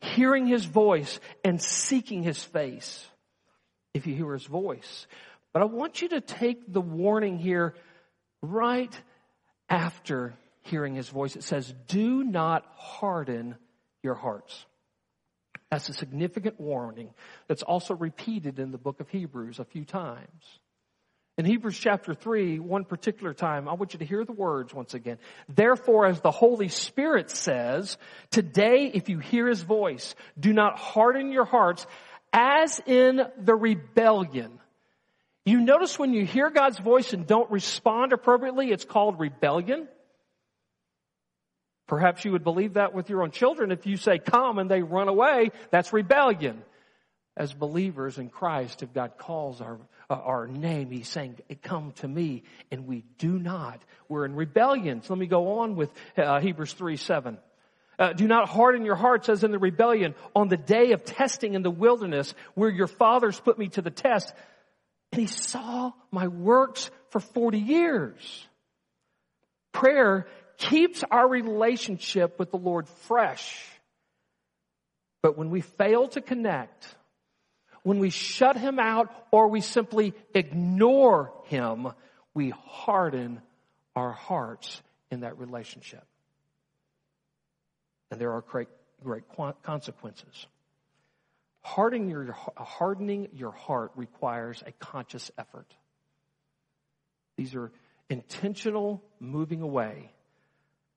hearing 0.00 0.46
His 0.46 0.64
voice 0.64 1.20
and 1.42 1.60
seeking 1.60 2.22
His 2.22 2.42
face? 2.42 3.06
If 3.94 4.06
you 4.06 4.14
hear 4.14 4.32
His 4.32 4.44
voice. 4.44 5.06
But 5.52 5.62
I 5.62 5.66
want 5.66 6.02
you 6.02 6.08
to 6.10 6.20
take 6.20 6.70
the 6.70 6.80
warning 6.80 7.38
here 7.38 7.74
right 8.42 8.92
after 9.68 10.34
hearing 10.62 10.94
His 10.94 11.08
voice. 11.08 11.36
It 11.36 11.44
says, 11.44 11.72
do 11.88 12.24
not 12.24 12.66
harden 12.76 13.56
your 14.02 14.14
hearts. 14.14 14.66
That's 15.70 15.88
a 15.88 15.94
significant 15.94 16.60
warning 16.60 17.10
that's 17.48 17.62
also 17.62 17.94
repeated 17.94 18.58
in 18.58 18.70
the 18.70 18.78
book 18.78 19.00
of 19.00 19.08
Hebrews 19.08 19.58
a 19.58 19.64
few 19.64 19.84
times. 19.84 20.58
In 21.36 21.44
Hebrews 21.44 21.76
chapter 21.76 22.14
3, 22.14 22.60
one 22.60 22.84
particular 22.84 23.34
time, 23.34 23.68
I 23.68 23.72
want 23.74 23.92
you 23.92 23.98
to 23.98 24.04
hear 24.04 24.24
the 24.24 24.32
words 24.32 24.72
once 24.72 24.94
again. 24.94 25.18
Therefore, 25.48 26.06
as 26.06 26.20
the 26.20 26.30
Holy 26.30 26.68
Spirit 26.68 27.28
says, 27.28 27.98
today 28.30 28.90
if 28.94 29.08
you 29.08 29.18
hear 29.18 29.48
His 29.48 29.62
voice, 29.62 30.14
do 30.38 30.52
not 30.52 30.78
harden 30.78 31.32
your 31.32 31.44
hearts 31.44 31.86
as 32.32 32.80
in 32.86 33.20
the 33.36 33.54
rebellion. 33.54 34.60
You 35.44 35.60
notice 35.60 35.98
when 35.98 36.12
you 36.12 36.24
hear 36.24 36.50
God's 36.50 36.78
voice 36.78 37.12
and 37.12 37.26
don't 37.26 37.50
respond 37.50 38.12
appropriately, 38.12 38.70
it's 38.70 38.84
called 38.84 39.18
rebellion. 39.18 39.88
Perhaps 41.86 42.24
you 42.24 42.32
would 42.32 42.44
believe 42.44 42.74
that 42.74 42.94
with 42.94 43.10
your 43.10 43.22
own 43.22 43.30
children. 43.30 43.70
If 43.70 43.86
you 43.86 43.96
say 43.96 44.18
come 44.18 44.58
and 44.58 44.70
they 44.70 44.82
run 44.82 45.08
away, 45.08 45.50
that's 45.70 45.92
rebellion. 45.92 46.62
As 47.36 47.52
believers 47.52 48.18
in 48.18 48.28
Christ, 48.28 48.82
if 48.82 48.92
God 48.92 49.18
calls 49.18 49.60
our, 49.60 49.78
uh, 50.08 50.14
our 50.14 50.46
name, 50.46 50.90
He's 50.90 51.08
saying, 51.08 51.38
come 51.62 51.92
to 51.96 52.08
me, 52.08 52.44
and 52.70 52.86
we 52.86 53.04
do 53.18 53.38
not. 53.38 53.82
We're 54.08 54.24
in 54.24 54.36
rebellion. 54.36 55.02
So 55.02 55.14
let 55.14 55.20
me 55.20 55.26
go 55.26 55.60
on 55.60 55.74
with 55.74 55.90
uh, 56.16 56.40
Hebrews 56.40 56.72
3, 56.74 56.96
7. 56.96 57.38
Uh, 57.98 58.12
do 58.12 58.26
not 58.26 58.48
harden 58.48 58.84
your 58.84 58.96
hearts 58.96 59.28
as 59.28 59.44
in 59.44 59.52
the 59.52 59.58
rebellion 59.58 60.14
on 60.34 60.48
the 60.48 60.56
day 60.56 60.92
of 60.92 61.04
testing 61.04 61.54
in 61.54 61.62
the 61.62 61.70
wilderness 61.70 62.34
where 62.54 62.70
your 62.70 62.88
fathers 62.88 63.38
put 63.38 63.58
me 63.58 63.68
to 63.68 63.82
the 63.82 63.90
test. 63.90 64.32
And 65.12 65.20
he 65.20 65.26
saw 65.28 65.92
my 66.10 66.26
works 66.28 66.90
for 67.10 67.20
40 67.20 67.58
years. 67.58 68.46
Prayer 69.72 70.26
keeps 70.56 71.04
our 71.08 71.28
relationship 71.28 72.38
with 72.38 72.50
the 72.50 72.56
Lord 72.58 72.88
fresh. 73.06 73.64
But 75.22 75.38
when 75.38 75.50
we 75.50 75.60
fail 75.60 76.08
to 76.08 76.20
connect, 76.20 76.86
when 77.84 77.98
we 77.98 78.10
shut 78.10 78.56
him 78.56 78.78
out 78.78 79.14
or 79.30 79.48
we 79.48 79.60
simply 79.60 80.14
ignore 80.34 81.32
him, 81.44 81.88
we 82.32 82.50
harden 82.50 83.40
our 83.94 84.10
hearts 84.10 84.82
in 85.10 85.20
that 85.20 85.38
relationship. 85.38 86.04
And 88.10 88.18
there 88.20 88.32
are 88.32 88.40
great, 88.40 88.68
great 89.02 89.24
consequences. 89.62 90.46
Hardening 91.60 92.10
your, 92.10 92.36
hardening 92.56 93.28
your 93.34 93.52
heart 93.52 93.92
requires 93.96 94.62
a 94.66 94.72
conscious 94.72 95.30
effort. 95.36 95.72
These 97.36 97.54
are 97.54 97.70
intentional 98.08 99.02
moving 99.20 99.60
away 99.60 100.10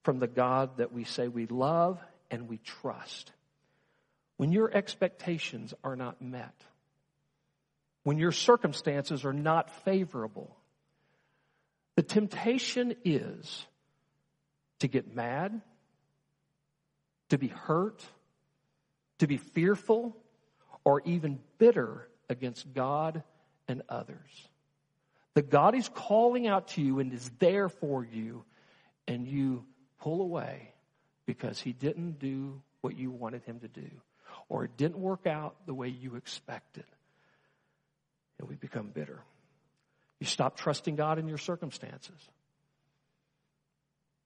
from 0.03 0.19
the 0.19 0.27
God 0.27 0.77
that 0.77 0.93
we 0.93 1.03
say 1.03 1.27
we 1.27 1.47
love 1.47 1.99
and 2.31 2.47
we 2.47 2.59
trust. 2.59 3.31
When 4.37 4.53
your 4.53 4.71
expectations 4.73 5.73
are 5.83 5.97
not 5.97 6.21
met, 6.21 6.53
when 8.07 8.17
your 8.17 8.31
circumstances 8.31 9.25
are 9.25 9.33
not 9.33 9.69
favorable, 9.83 10.55
the 11.97 12.01
temptation 12.01 12.95
is 13.03 13.65
to 14.79 14.87
get 14.87 15.13
mad, 15.13 15.59
to 17.27 17.37
be 17.37 17.49
hurt, 17.49 18.01
to 19.19 19.27
be 19.27 19.35
fearful, 19.35 20.15
or 20.85 21.01
even 21.01 21.37
bitter 21.57 22.07
against 22.29 22.73
God 22.73 23.23
and 23.67 23.81
others. 23.89 24.47
The 25.33 25.41
God 25.41 25.75
is 25.75 25.89
calling 25.89 26.47
out 26.47 26.69
to 26.69 26.81
you 26.81 26.99
and 26.99 27.11
is 27.11 27.29
there 27.39 27.67
for 27.67 28.05
you, 28.05 28.45
and 29.05 29.27
you 29.27 29.65
pull 29.99 30.21
away 30.21 30.71
because 31.25 31.59
he 31.59 31.73
didn't 31.73 32.19
do 32.19 32.61
what 32.79 32.97
you 32.97 33.11
wanted 33.11 33.43
him 33.43 33.59
to 33.59 33.67
do, 33.67 33.89
or 34.47 34.63
it 34.63 34.77
didn't 34.77 34.97
work 34.97 35.27
out 35.27 35.57
the 35.65 35.73
way 35.73 35.89
you 35.89 36.15
expected. 36.15 36.85
And 38.39 38.47
we 38.47 38.55
become 38.55 38.89
bitter. 38.93 39.19
You 40.19 40.27
stop 40.27 40.57
trusting 40.57 40.95
God 40.95 41.19
in 41.19 41.27
your 41.27 41.37
circumstances. 41.37 42.19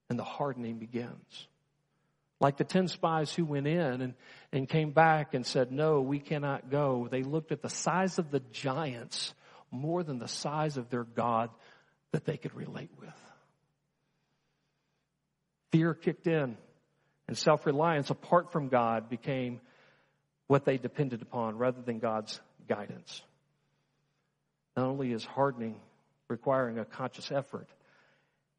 And 0.09 0.19
the 0.19 0.23
hardening 0.23 0.77
begins. 0.77 1.47
Like 2.39 2.57
the 2.57 2.63
10 2.63 2.87
spies 2.87 3.33
who 3.33 3.45
went 3.45 3.67
in 3.67 4.01
and, 4.01 4.13
and 4.51 4.67
came 4.67 4.91
back 4.91 5.33
and 5.33 5.45
said, 5.45 5.71
no, 5.71 6.01
we 6.01 6.19
cannot 6.19 6.69
go. 6.69 7.07
They 7.09 7.23
looked 7.23 7.51
at 7.51 7.61
the 7.61 7.69
size 7.69 8.17
of 8.17 8.31
the 8.31 8.39
giants 8.51 9.33
more 9.69 10.03
than 10.03 10.19
the 10.19 10.27
size 10.27 10.77
of 10.77 10.89
their 10.89 11.03
God 11.03 11.49
that 12.11 12.25
they 12.25 12.37
could 12.37 12.53
relate 12.55 12.89
with. 12.99 13.09
Fear 15.71 15.93
kicked 15.93 16.27
in, 16.27 16.57
and 17.27 17.37
self 17.37 17.65
reliance 17.65 18.09
apart 18.09 18.51
from 18.51 18.67
God 18.67 19.09
became 19.09 19.61
what 20.47 20.65
they 20.65 20.77
depended 20.77 21.21
upon 21.21 21.57
rather 21.57 21.81
than 21.81 21.99
God's 21.99 22.41
guidance. 22.67 23.21
Not 24.75 24.85
only 24.85 25.11
is 25.11 25.25
hardening 25.25 25.75
requiring 26.27 26.79
a 26.79 26.85
conscious 26.85 27.31
effort, 27.31 27.67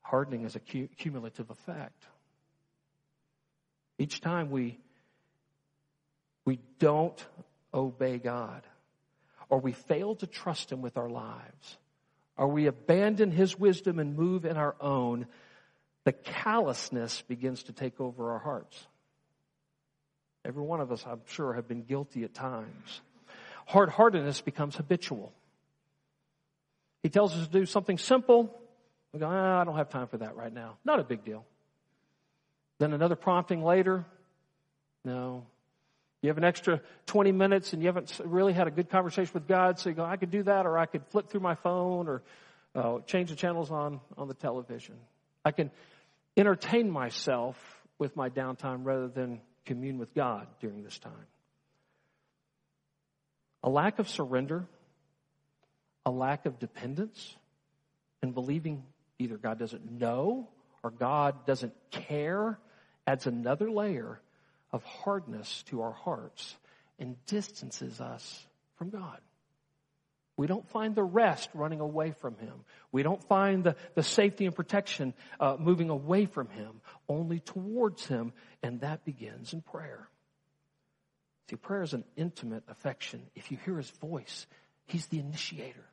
hardening 0.02 0.44
is 0.44 0.56
a 0.56 0.60
cumulative 0.60 1.50
effect. 1.50 2.04
Each 3.98 4.20
time 4.20 4.50
we, 4.50 4.78
we 6.44 6.58
don't 6.78 7.24
obey 7.72 8.18
God, 8.18 8.62
or 9.48 9.60
we 9.60 9.72
fail 9.72 10.14
to 10.16 10.26
trust 10.26 10.70
Him 10.70 10.82
with 10.82 10.96
our 10.96 11.08
lives, 11.08 11.78
or 12.36 12.48
we 12.48 12.66
abandon 12.66 13.30
His 13.30 13.58
wisdom 13.58 13.98
and 13.98 14.16
move 14.16 14.44
in 14.44 14.56
our 14.56 14.74
own, 14.80 15.26
the 16.04 16.12
callousness 16.12 17.22
begins 17.22 17.62
to 17.64 17.72
take 17.72 18.00
over 18.00 18.32
our 18.32 18.38
hearts. 18.38 18.86
Every 20.44 20.62
one 20.62 20.80
of 20.80 20.90
us, 20.90 21.04
I'm 21.06 21.20
sure, 21.26 21.52
have 21.52 21.68
been 21.68 21.82
guilty 21.82 22.24
at 22.24 22.34
times. 22.34 23.00
Hard 23.66 23.88
heartedness 23.90 24.40
becomes 24.40 24.74
habitual. 24.74 25.32
He 27.02 27.08
tells 27.08 27.34
us 27.34 27.46
to 27.46 27.52
do 27.52 27.66
something 27.66 27.98
simple. 27.98 28.54
We 29.12 29.20
go, 29.20 29.26
ah, 29.26 29.60
I 29.60 29.64
don't 29.64 29.76
have 29.76 29.90
time 29.90 30.08
for 30.08 30.18
that 30.18 30.36
right 30.36 30.52
now. 30.52 30.78
Not 30.84 31.00
a 31.00 31.04
big 31.04 31.24
deal. 31.24 31.44
Then 32.78 32.92
another 32.92 33.16
prompting 33.16 33.62
later. 33.62 34.04
No, 35.04 35.44
you 36.22 36.28
have 36.28 36.38
an 36.38 36.44
extra 36.44 36.80
20 37.06 37.32
minutes 37.32 37.72
and 37.72 37.82
you 37.82 37.88
haven't 37.88 38.20
really 38.24 38.52
had 38.52 38.68
a 38.68 38.70
good 38.70 38.88
conversation 38.88 39.32
with 39.34 39.48
God, 39.48 39.80
so 39.80 39.88
you 39.90 39.96
go, 39.96 40.04
I 40.04 40.16
could 40.16 40.30
do 40.30 40.44
that, 40.44 40.66
or 40.66 40.78
I 40.78 40.86
could 40.86 41.04
flip 41.08 41.28
through 41.28 41.40
my 41.40 41.56
phone, 41.56 42.08
or 42.08 42.22
uh, 42.76 43.00
change 43.06 43.30
the 43.30 43.36
channels 43.36 43.72
on, 43.72 44.00
on 44.16 44.28
the 44.28 44.34
television. 44.34 44.94
I 45.44 45.50
can 45.50 45.72
entertain 46.36 46.90
myself 46.90 47.56
with 47.98 48.16
my 48.16 48.30
downtime 48.30 48.84
rather 48.84 49.08
than 49.08 49.40
commune 49.66 49.98
with 49.98 50.14
God 50.14 50.46
during 50.60 50.84
this 50.84 50.98
time. 50.98 51.12
A 53.64 53.68
lack 53.68 53.98
of 53.98 54.08
surrender, 54.08 54.66
a 56.04 56.10
lack 56.10 56.46
of 56.46 56.58
dependence, 56.58 57.36
and 58.22 58.34
believing 58.34 58.84
either 59.18 59.36
God 59.36 59.58
doesn't 59.58 59.90
know 59.90 60.48
or 60.82 60.90
God 60.90 61.46
doesn't 61.46 61.74
care 61.90 62.58
adds 63.06 63.26
another 63.26 63.70
layer 63.70 64.20
of 64.70 64.82
hardness 64.84 65.62
to 65.64 65.82
our 65.82 65.92
hearts 65.92 66.56
and 66.98 67.16
distances 67.26 68.00
us 68.00 68.46
from 68.76 68.90
God. 68.90 69.18
We 70.36 70.46
don't 70.46 70.66
find 70.70 70.94
the 70.94 71.02
rest 71.04 71.50
running 71.52 71.80
away 71.80 72.12
from 72.12 72.36
Him. 72.36 72.64
We 72.90 73.02
don't 73.02 73.22
find 73.24 73.64
the, 73.64 73.76
the 73.94 74.02
safety 74.02 74.46
and 74.46 74.54
protection 74.54 75.14
uh, 75.38 75.56
moving 75.58 75.90
away 75.90 76.26
from 76.26 76.48
Him, 76.48 76.80
only 77.08 77.40
towards 77.40 78.06
Him, 78.06 78.32
and 78.62 78.80
that 78.80 79.04
begins 79.04 79.52
in 79.52 79.60
prayer. 79.60 80.08
See, 81.50 81.56
prayer 81.56 81.82
is 81.82 81.92
an 81.92 82.04
intimate 82.16 82.64
affection. 82.68 83.22
If 83.34 83.50
you 83.50 83.58
hear 83.64 83.76
His 83.76 83.90
voice, 83.90 84.46
He's 84.86 85.06
the 85.06 85.18
initiator. 85.18 85.84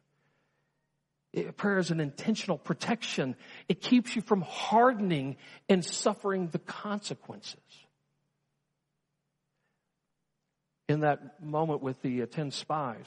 It, 1.34 1.58
prayer 1.58 1.78
is 1.78 1.92
an 1.92 2.00
intentional 2.00 2.58
protection. 2.58 3.36
It 3.68 3.82
keeps 3.82 4.15
you 4.15 4.22
from 4.22 4.42
hardening 4.42 5.38
and 5.68 5.86
suffering 5.86 6.50
the 6.50 6.60
consequences. 6.60 7.60
in 10.89 11.02
that 11.02 11.42
moment 11.42 11.82
with 11.82 12.02
the 12.02 12.24
uh, 12.24 12.26
10 12.26 12.52
spies 12.52 13.06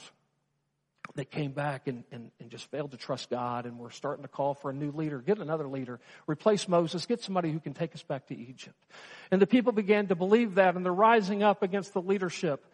that 1.15 1.29
came 1.29 1.51
back 1.51 1.87
and, 1.87 2.05
and, 2.11 2.31
and, 2.39 2.49
just 2.49 2.71
failed 2.71 2.91
to 2.91 2.97
trust 2.97 3.29
God 3.29 3.65
and 3.65 3.77
we're 3.77 3.89
starting 3.89 4.23
to 4.23 4.29
call 4.29 4.53
for 4.53 4.71
a 4.71 4.73
new 4.73 4.91
leader, 4.91 5.19
get 5.19 5.37
another 5.37 5.67
leader, 5.67 5.99
replace 6.25 6.67
Moses, 6.69 7.05
get 7.05 7.21
somebody 7.21 7.51
who 7.51 7.59
can 7.59 7.73
take 7.73 7.93
us 7.93 8.01
back 8.01 8.27
to 8.27 8.35
Egypt. 8.35 8.81
And 9.29 9.41
the 9.41 9.45
people 9.45 9.73
began 9.73 10.07
to 10.07 10.15
believe 10.15 10.55
that 10.55 10.75
and 10.75 10.85
they're 10.85 10.93
rising 10.93 11.43
up 11.43 11.61
against 11.61 11.93
the 11.93 12.01
leadership. 12.01 12.65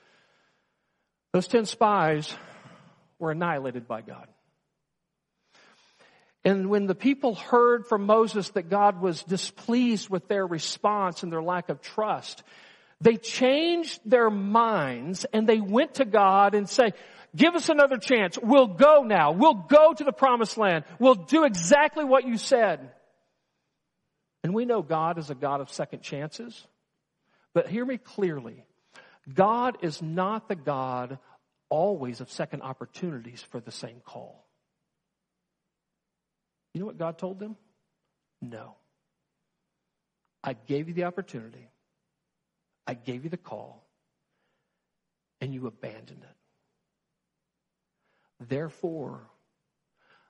Those 1.33 1.47
10 1.47 1.65
spies 1.65 2.31
were 3.17 3.31
annihilated 3.31 3.87
by 3.87 4.01
God. 4.01 4.27
And 6.45 6.69
when 6.69 6.87
the 6.87 6.95
people 6.95 7.35
heard 7.35 7.87
from 7.87 8.05
Moses 8.05 8.49
that 8.51 8.69
God 8.69 9.01
was 9.01 9.23
displeased 9.23 10.09
with 10.09 10.27
their 10.27 10.45
response 10.45 11.23
and 11.23 11.31
their 11.31 11.43
lack 11.43 11.69
of 11.69 11.81
trust, 11.81 12.43
they 13.01 13.17
changed 13.17 13.99
their 14.05 14.29
minds 14.29 15.25
and 15.33 15.47
they 15.47 15.59
went 15.59 15.95
to 15.95 16.05
God 16.05 16.55
and 16.55 16.69
say, 16.69 16.93
give 17.35 17.55
us 17.55 17.69
another 17.69 17.97
chance. 17.97 18.37
We'll 18.41 18.67
go 18.67 19.03
now. 19.03 19.31
We'll 19.31 19.53
go 19.53 19.93
to 19.93 20.03
the 20.03 20.13
promised 20.13 20.57
land. 20.57 20.85
We'll 20.97 21.15
do 21.15 21.43
exactly 21.43 22.05
what 22.05 22.25
you 22.25 22.37
said. 22.37 22.91
And 24.43 24.53
we 24.53 24.65
know 24.65 24.81
God 24.81 25.17
is 25.17 25.29
a 25.29 25.35
God 25.35 25.59
of 25.59 25.69
second 25.69 26.01
chances. 26.01 26.65
But 27.53 27.67
hear 27.67 27.85
me 27.85 27.97
clearly. 27.97 28.63
God 29.33 29.77
is 29.81 30.01
not 30.01 30.47
the 30.47 30.55
God 30.55 31.19
always 31.69 32.21
of 32.21 32.31
second 32.31 32.61
opportunities 32.61 33.41
for 33.41 33.59
the 33.59 33.71
same 33.71 34.01
call. 34.05 34.45
You 36.73 36.79
know 36.79 36.85
what 36.85 36.97
God 36.97 37.17
told 37.17 37.39
them? 37.39 37.55
No. 38.41 38.75
I 40.43 40.53
gave 40.53 40.87
you 40.87 40.93
the 40.93 41.05
opportunity. 41.05 41.69
I 42.87 42.93
gave 42.93 43.23
you 43.23 43.29
the 43.29 43.37
call 43.37 43.85
and 45.41 45.53
you 45.53 45.67
abandoned 45.67 46.23
it. 46.23 46.35
Therefore, 48.47 49.21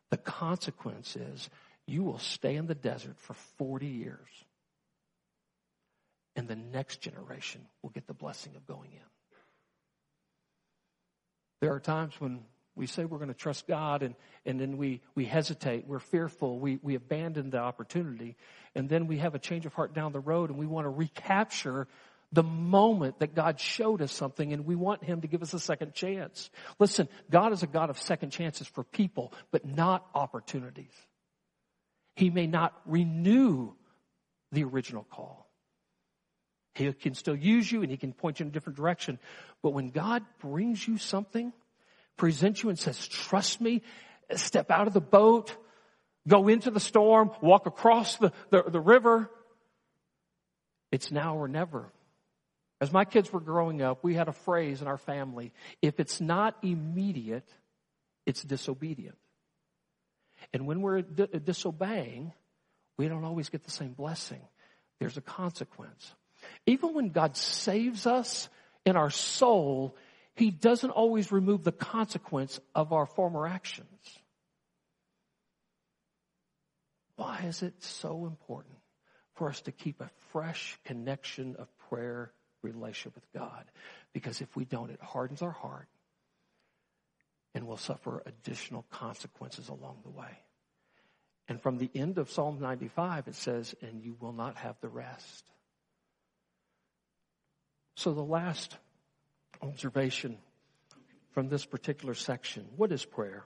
the 0.10 0.17
consequence 0.17 1.15
is 1.15 1.49
you 1.86 2.04
will 2.04 2.17
stay 2.19 2.56
in 2.56 2.67
the 2.67 2.75
desert 2.75 3.17
for 3.19 3.34
40 3.34 3.86
years 3.86 4.28
and 6.36 6.47
the 6.47 6.56
next 6.56 7.02
generation 7.02 7.62
will 7.82 7.89
get 7.91 8.08
the 8.08 8.13
blessing 8.13 8.56
of 8.56 8.65
going 8.65 8.91
in. 8.91 9.10
There 11.62 11.73
are 11.73 11.80
times 11.80 12.13
when 12.19 12.41
we 12.79 12.87
say 12.87 13.03
we're 13.03 13.17
going 13.17 13.27
to 13.27 13.35
trust 13.35 13.67
God 13.67 14.03
and, 14.03 14.15
and 14.45 14.59
then 14.59 14.77
we, 14.77 15.01
we 15.13 15.25
hesitate, 15.25 15.85
we're 15.85 15.99
fearful, 15.99 16.57
we, 16.57 16.79
we 16.81 16.95
abandon 16.95 17.49
the 17.49 17.57
opportunity, 17.57 18.37
and 18.73 18.87
then 18.87 19.05
we 19.05 19.17
have 19.17 19.35
a 19.35 19.39
change 19.39 19.65
of 19.65 19.73
heart 19.73 19.93
down 19.93 20.13
the 20.13 20.19
road 20.21 20.49
and 20.49 20.57
we 20.57 20.65
want 20.65 20.85
to 20.85 20.89
recapture 20.89 21.87
the 22.31 22.41
moment 22.41 23.19
that 23.19 23.35
God 23.35 23.59
showed 23.59 24.01
us 24.01 24.13
something 24.13 24.53
and 24.53 24.65
we 24.65 24.75
want 24.75 25.03
Him 25.03 25.21
to 25.21 25.27
give 25.27 25.41
us 25.41 25.53
a 25.53 25.59
second 25.59 25.93
chance. 25.93 26.49
Listen, 26.79 27.09
God 27.29 27.51
is 27.51 27.63
a 27.63 27.67
God 27.67 27.89
of 27.89 27.99
second 27.99 28.29
chances 28.29 28.65
for 28.65 28.85
people, 28.85 29.33
but 29.51 29.65
not 29.65 30.05
opportunities. 30.15 30.93
He 32.15 32.29
may 32.29 32.47
not 32.47 32.73
renew 32.85 33.73
the 34.53 34.63
original 34.63 35.03
call. 35.03 35.49
He 36.75 36.93
can 36.93 37.13
still 37.13 37.35
use 37.35 37.69
you 37.69 37.81
and 37.81 37.91
He 37.91 37.97
can 37.97 38.13
point 38.13 38.39
you 38.39 38.45
in 38.45 38.49
a 38.49 38.53
different 38.53 38.77
direction. 38.77 39.19
But 39.61 39.71
when 39.71 39.89
God 39.89 40.23
brings 40.39 40.87
you 40.87 40.97
something, 40.97 41.51
presents 42.19 42.62
you 42.62 42.69
and 42.69 42.77
says, 42.77 43.08
trust 43.08 43.60
me, 43.60 43.82
step 44.36 44.69
out 44.69 44.86
of 44.86 44.93
the 44.93 45.01
boat, 45.01 45.55
go 46.27 46.47
into 46.47 46.69
the 46.69 46.79
storm, 46.79 47.32
walk 47.41 47.65
across 47.65 48.17
the, 48.17 48.32
the, 48.51 48.63
the 48.63 48.79
river, 48.79 49.32
it's 50.91 51.12
now 51.12 51.38
or 51.38 51.47
never. 51.47 51.91
As 52.82 52.93
my 52.93 53.05
kids 53.05 53.34
were 53.34 53.39
growing 53.39 53.82
up, 53.82 54.03
we 54.03 54.13
had 54.13 54.27
a 54.27 54.34
phrase 54.34 54.82
in 54.82 54.88
our 54.88 54.97
family 54.97 55.51
if 55.82 55.99
it's 55.99 56.21
not 56.21 56.55
immediate, 56.62 57.47
it's 58.25 58.43
disobedient. 58.43 59.17
And 60.53 60.67
when 60.67 60.82
we're 60.82 61.01
di- 61.01 61.39
disobeying, 61.43 62.32
we 62.97 63.08
don't 63.08 63.25
always 63.25 63.49
get 63.49 63.63
the 63.63 63.71
same 63.71 63.93
blessing. 63.93 64.41
There's 64.99 65.17
a 65.17 65.21
consequence. 65.21 66.13
Even 66.65 66.93
when 66.93 67.10
God 67.10 67.36
saves 67.36 68.05
us 68.05 68.49
in 68.86 68.95
our 68.95 69.10
soul, 69.10 69.95
He 70.39 70.52
doesn't 70.52 70.91
always 70.91 71.32
remove 71.32 71.63
the 71.63 71.71
consequence 71.71 72.60
of 72.73 72.93
our 72.93 73.06
former 73.06 73.45
actions. 73.45 73.88
Why 77.15 77.43
is 77.45 77.62
it 77.62 77.84
so 77.84 78.25
important 78.25 78.75
for 79.36 79.49
us 79.49 79.62
to 79.62 79.71
keep 79.71 80.02
a 80.02 80.10
fresh 80.32 80.80
connection 80.86 81.56
of 81.58 81.67
prayer 81.89 82.32
relationship 82.62 83.15
with 83.15 83.32
God. 83.34 83.65
Because 84.13 84.41
if 84.41 84.56
we 84.56 84.65
don't, 84.65 84.91
it 84.91 84.99
hardens 85.02 85.41
our 85.41 85.52
heart 85.52 85.88
and 87.56 87.65
we'll 87.67 87.78
suffer 87.78 88.21
additional 88.25 88.86
consequences 88.91 89.69
along 89.69 89.99
the 90.04 90.10
way. 90.10 90.38
And 91.47 91.62
from 91.62 91.78
the 91.78 91.89
end 91.95 92.17
of 92.17 92.30
Psalm 92.30 92.60
95, 92.60 93.28
it 93.28 93.36
says, 93.36 93.73
and 93.82 94.04
you 94.04 94.15
will 94.19 94.34
not 94.34 94.58
have 94.58 94.75
the 94.82 94.89
rest. 94.89 95.45
So 97.95 98.13
the 98.13 98.21
last 98.21 98.75
observation 99.62 100.38
from 101.31 101.49
this 101.49 101.65
particular 101.65 102.13
section, 102.13 102.65
what 102.75 102.91
is 102.91 103.05
prayer? 103.05 103.45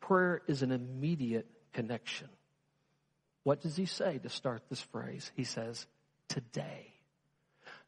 Prayer 0.00 0.42
is 0.46 0.62
an 0.62 0.72
immediate 0.72 1.46
connection. 1.72 2.28
What 3.42 3.60
does 3.60 3.76
he 3.76 3.86
say 3.86 4.18
to 4.18 4.28
start 4.28 4.62
this 4.68 4.80
phrase? 4.80 5.30
He 5.34 5.44
says, 5.44 5.86
today. 6.28 6.92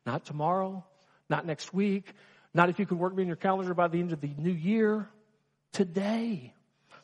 Not 0.04 0.24
tomorrow, 0.24 0.84
not 1.28 1.46
next 1.46 1.72
week, 1.72 2.12
not 2.54 2.68
if 2.68 2.78
you 2.78 2.86
can 2.86 2.98
work 2.98 3.14
me 3.14 3.22
in 3.22 3.28
your 3.28 3.36
calendar 3.36 3.74
by 3.74 3.88
the 3.88 4.00
end 4.00 4.12
of 4.12 4.20
the 4.20 4.30
new 4.36 4.52
year. 4.52 5.08
Today. 5.72 6.54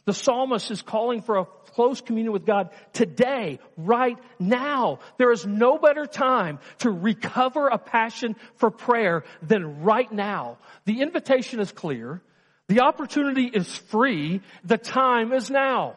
The 0.09 0.15
psalmist 0.15 0.71
is 0.71 0.81
calling 0.81 1.21
for 1.21 1.37
a 1.37 1.45
close 1.75 2.01
communion 2.01 2.33
with 2.33 2.47
God 2.47 2.71
today, 2.95 3.59
right 3.77 4.17
now. 4.39 5.01
There 5.19 5.31
is 5.33 5.45
no 5.45 5.77
better 5.77 6.07
time 6.07 6.61
to 6.79 6.91
recover 6.91 7.69
a 7.69 7.77
passion 7.77 8.35
for 8.57 8.71
prayer 8.71 9.25
than 9.43 9.83
right 9.83 10.11
now. 10.11 10.57
The 10.87 11.03
invitation 11.03 11.61
is 11.61 11.73
clear. 11.73 12.23
The 12.69 12.81
opportunity 12.81 13.51
is 13.53 13.77
free. 13.77 14.41
The 14.65 14.79
time 14.79 15.35
is 15.35 15.51
now. 15.51 15.97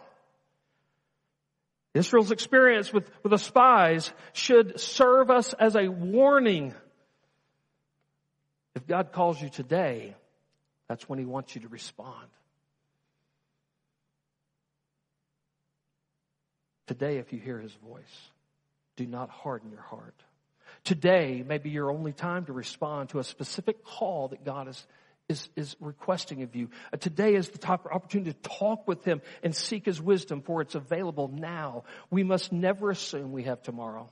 Israel's 1.93 2.32
experience 2.32 2.91
with, 2.91 3.10
with 3.24 3.32
the 3.32 3.38
spies 3.38 4.12
should 4.34 4.78
serve 4.78 5.32
us 5.32 5.54
as 5.54 5.78
a 5.78 5.88
warning 5.88 6.74
if 8.76 8.86
God 8.86 9.13
calls 9.13 9.41
you 9.41 9.47
today, 9.47 10.17
that's 10.89 11.08
when 11.08 11.17
He 11.17 11.24
wants 11.24 11.56
you 11.56 11.62
to 11.62 11.69
respond. 11.69 12.28
Today, 16.91 17.19
if 17.19 17.32
you 17.32 17.39
hear 17.39 17.58
His 17.58 17.71
voice, 17.88 18.32
do 18.97 19.08
not 19.08 19.30
harden 19.30 19.71
your 19.71 19.80
heart. 19.80 20.13
Today 20.84 21.41
may 21.47 21.58
be 21.58 21.69
your 21.69 21.89
only 21.89 22.12
time 22.12 22.43
to 22.47 22.51
respond 22.51 23.12
to 23.12 23.19
a 23.19 23.23
specific 23.23 23.86
call 23.86 24.27
that 24.27 24.43
God 24.43 24.67
is, 24.67 24.86
is, 25.30 25.47
is 25.56 25.75
requesting 25.80 26.43
of 26.43 26.54
you. 26.54 26.67
Uh, 26.91 26.97
today 26.97 27.36
is 27.36 27.47
the 27.47 27.60
top 27.60 27.88
opportunity 27.89 28.34
to 28.34 28.49
talk 28.58 28.89
with 28.89 29.06
Him 29.06 29.21
and 29.41 29.56
seek 29.56 29.86
His 29.86 30.01
wisdom, 30.01 30.41
for 30.41 30.60
it's 30.60 30.75
available 30.75 31.30
now. 31.30 31.86
We 32.10 32.23
must 32.23 32.51
never 32.51 32.89
assume 32.89 33.32
we 33.32 33.43
have 33.43 33.62
tomorrow. 33.62 34.10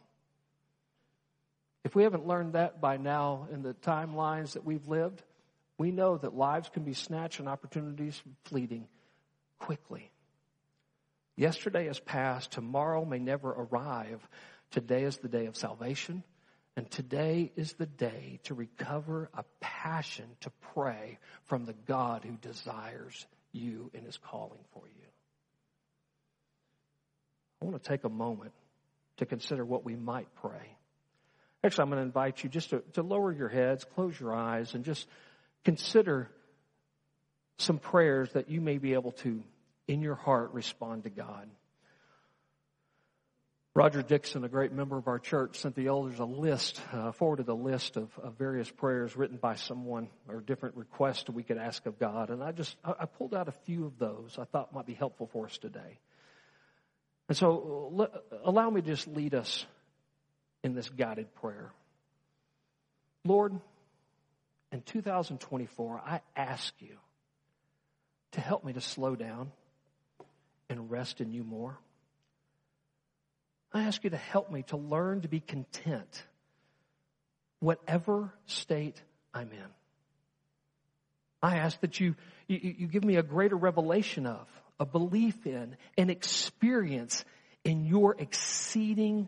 If 1.84 1.96
we 1.96 2.04
haven't 2.04 2.28
learned 2.28 2.54
that 2.54 2.80
by 2.80 2.96
now 2.96 3.50
in 3.52 3.62
the 3.62 3.74
timelines 3.74 4.54
that 4.54 4.64
we've 4.64 4.88
lived, 4.88 5.22
we 5.78 5.92
know 5.92 6.16
that 6.16 6.34
lives 6.34 6.70
can 6.70 6.84
be 6.84 6.94
snatched 6.94 7.40
and 7.40 7.50
opportunities 7.50 8.24
fleeting 8.46 8.88
quickly. 9.60 10.12
Yesterday 11.40 11.86
has 11.86 12.02
passed. 12.02 12.52
Tomorrow 12.52 13.06
may 13.06 13.18
never 13.18 13.50
arrive. 13.50 14.20
Today 14.72 15.04
is 15.04 15.20
the 15.20 15.30
day 15.30 15.46
of 15.46 15.56
salvation. 15.56 16.22
And 16.76 16.92
today 16.92 17.54
is 17.56 17.72
the 17.74 17.86
day 17.86 18.42
to 18.44 18.54
recover 18.54 19.30
a 19.34 19.46
passion 19.62 20.26
to 20.42 20.52
pray 20.74 21.18
from 21.46 21.64
the 21.64 21.76
God 21.88 22.26
who 22.26 22.36
desires 22.36 23.26
you 23.54 23.90
and 23.94 24.06
is 24.06 24.18
calling 24.18 24.60
for 24.74 24.84
you. 24.86 25.08
I 27.62 27.66
want 27.66 27.82
to 27.82 27.90
take 27.90 28.04
a 28.04 28.10
moment 28.10 28.52
to 29.18 29.26
consider 29.26 29.64
what 29.64 29.86
we 29.86 29.96
might 29.96 30.28
pray. 30.42 30.76
Actually, 31.64 31.84
I'm 31.84 31.90
going 31.90 32.02
to 32.02 32.06
invite 32.06 32.44
you 32.44 32.50
just 32.50 32.72
to, 32.72 32.84
to 32.94 33.02
lower 33.02 33.32
your 33.32 33.50
heads, 33.50 33.86
close 33.96 34.20
your 34.20 34.36
eyes, 34.36 34.76
and 34.76 34.84
just 34.84 35.08
consider 35.64 36.30
some 37.60 37.78
prayers 37.78 38.30
that 38.34 38.50
you 38.50 38.60
may 38.60 38.78
be 38.78 38.94
able 38.94 39.14
to, 39.14 39.42
in 39.90 40.02
your 40.02 40.16
heart, 40.16 40.54
respond 40.54 41.04
to 41.04 41.10
God. 41.10 41.50
Roger 43.74 44.04
Dixon, 44.04 44.44
a 44.44 44.50
great 44.50 44.72
member 44.72 44.98
of 44.98 45.08
our 45.08 45.18
church, 45.18 45.58
sent 45.58 45.74
the 45.74 45.88
elders 45.88 46.20
a 46.20 46.26
list, 46.26 46.80
uh, 46.94 47.12
forwarded 47.12 47.48
a 47.48 47.56
list 47.56 47.98
of, 47.98 48.10
of, 48.20 48.38
various 48.38 48.70
prayers 48.70 49.16
written 49.16 49.38
by 49.38 49.56
someone 49.56 50.10
or 50.28 50.42
different 50.42 50.76
requests 50.76 51.28
we 51.30 51.42
could 51.42 51.58
ask 51.58 51.88
of 51.88 51.98
God. 51.98 52.30
And 52.30 52.44
I 52.44 52.52
just, 52.52 52.76
I, 52.84 53.06
pulled 53.06 53.34
out 53.34 53.48
a 53.48 53.52
few 53.52 53.86
of 53.86 53.98
those 53.98 54.38
I 54.40 54.44
thought 54.44 54.74
might 54.74 54.86
be 54.86 54.94
helpful 54.94 55.28
for 55.28 55.46
us 55.46 55.58
today. 55.58 55.98
And 57.28 57.36
so 57.38 58.10
allow 58.44 58.70
me 58.70 58.82
to 58.82 58.88
just 58.88 59.08
lead 59.08 59.34
us 59.34 59.66
in 60.64 60.76
this 60.76 60.90
guided 60.90 61.34
prayer. 61.36 61.72
Lord, 63.24 63.54
in 64.72 64.82
2024, 64.82 66.02
I 66.06 66.22
ask 66.36 66.74
you 66.80 66.96
to 68.34 68.42
help 68.42 68.64
me 68.64 68.74
to 68.74 68.82
slow 68.82 69.16
down 69.16 69.52
and 70.70 70.90
rest 70.90 71.22
in 71.22 71.32
you 71.32 71.44
more. 71.44 71.78
I 73.74 73.84
ask 73.84 74.04
you 74.04 74.10
to 74.10 74.18
help 74.18 74.52
me 74.52 74.64
to 74.64 74.78
learn 74.78 75.22
to 75.22 75.28
be 75.28 75.40
content, 75.40 76.24
whatever 77.60 78.34
state 78.46 79.02
I'm 79.34 79.52
in. 79.52 79.70
I 81.42 81.58
ask 81.58 81.80
that 81.82 82.00
you, 82.00 82.16
you, 82.48 82.76
you 82.80 82.88
give 82.88 83.04
me 83.04 83.16
a 83.16 83.24
greater 83.24 83.56
revelation 83.56 84.26
of, 84.26 84.48
a 84.80 84.86
belief 84.86 85.46
in, 85.46 85.76
an 85.98 86.10
experience 86.10 87.24
in 87.64 87.86
your 87.86 88.16
exceeding 88.18 89.28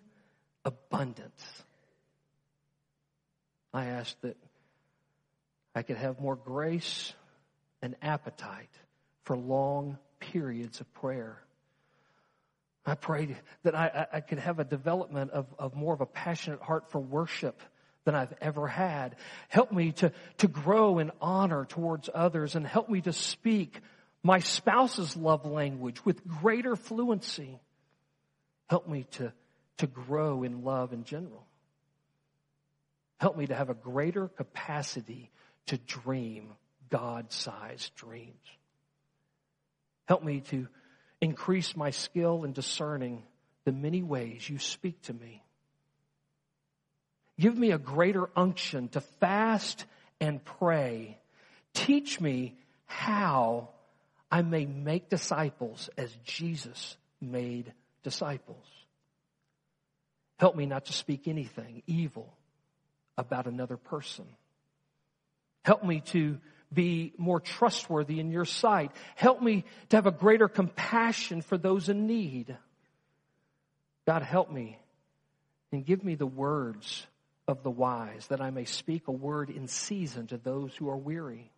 abundance. 0.65 1.63
I 3.73 3.85
ask 3.85 4.19
that 4.21 4.37
I 5.75 5.83
could 5.83 5.97
have 5.97 6.19
more 6.19 6.35
grace 6.35 7.13
and 7.81 7.95
appetite 8.01 8.69
for 9.23 9.37
long 9.37 9.97
periods 10.21 10.79
of 10.79 10.93
prayer. 10.93 11.37
I 12.85 12.95
pray 12.95 13.35
that 13.63 13.75
I, 13.75 14.07
I 14.13 14.21
could 14.21 14.39
have 14.39 14.59
a 14.59 14.63
development 14.63 15.31
of, 15.31 15.45
of 15.59 15.75
more 15.75 15.93
of 15.93 16.01
a 16.01 16.05
passionate 16.05 16.61
heart 16.61 16.89
for 16.89 16.99
worship 16.99 17.61
than 18.05 18.15
I've 18.15 18.33
ever 18.41 18.67
had. 18.67 19.17
Help 19.49 19.71
me 19.71 19.91
to, 19.93 20.13
to 20.37 20.47
grow 20.47 20.99
in 20.99 21.11
honor 21.19 21.65
towards 21.65 22.09
others 22.13 22.55
and 22.55 22.65
help 22.65 22.89
me 22.89 23.01
to 23.01 23.13
speak 23.13 23.79
my 24.23 24.39
spouse's 24.39 25.17
love 25.17 25.45
language 25.45 26.03
with 26.05 26.25
greater 26.25 26.75
fluency. 26.75 27.59
Help 28.69 28.87
me 28.87 29.05
to 29.11 29.33
to 29.81 29.87
grow 29.87 30.43
in 30.43 30.63
love 30.63 30.93
in 30.93 31.03
general. 31.05 31.43
Help 33.19 33.35
me 33.35 33.47
to 33.47 33.55
have 33.55 33.71
a 33.71 33.73
greater 33.73 34.27
capacity 34.27 35.31
to 35.65 35.77
dream 35.79 36.53
God 36.91 37.31
sized 37.31 37.95
dreams. 37.95 38.45
Help 40.11 40.25
me 40.25 40.41
to 40.41 40.67
increase 41.21 41.73
my 41.77 41.91
skill 41.91 42.43
in 42.43 42.51
discerning 42.51 43.23
the 43.63 43.71
many 43.71 44.03
ways 44.03 44.49
you 44.49 44.59
speak 44.59 45.01
to 45.03 45.13
me. 45.13 45.41
Give 47.39 47.57
me 47.57 47.71
a 47.71 47.77
greater 47.77 48.29
unction 48.35 48.89
to 48.89 48.99
fast 48.99 49.85
and 50.19 50.43
pray. 50.43 51.17
Teach 51.73 52.19
me 52.19 52.57
how 52.87 53.69
I 54.29 54.41
may 54.41 54.65
make 54.65 55.07
disciples 55.07 55.89
as 55.97 56.13
Jesus 56.25 56.97
made 57.21 57.71
disciples. 58.03 58.65
Help 60.39 60.57
me 60.57 60.65
not 60.65 60.87
to 60.87 60.91
speak 60.91 61.29
anything 61.29 61.83
evil 61.87 62.35
about 63.17 63.47
another 63.47 63.77
person. 63.77 64.25
Help 65.63 65.85
me 65.85 66.01
to 66.07 66.37
be 66.73 67.13
more 67.17 67.39
trustworthy 67.39 68.19
in 68.19 68.31
your 68.31 68.45
sight. 68.45 68.91
Help 69.15 69.41
me 69.41 69.65
to 69.89 69.97
have 69.97 70.07
a 70.07 70.11
greater 70.11 70.47
compassion 70.47 71.41
for 71.41 71.57
those 71.57 71.89
in 71.89 72.07
need. 72.07 72.55
God, 74.05 74.23
help 74.23 74.51
me 74.51 74.79
and 75.71 75.85
give 75.85 76.03
me 76.03 76.15
the 76.15 76.25
words 76.25 77.05
of 77.47 77.63
the 77.63 77.71
wise 77.71 78.27
that 78.27 78.41
I 78.41 78.49
may 78.49 78.65
speak 78.65 79.07
a 79.07 79.11
word 79.11 79.49
in 79.49 79.67
season 79.67 80.27
to 80.27 80.37
those 80.37 80.75
who 80.75 80.89
are 80.89 80.97
weary. 80.97 81.51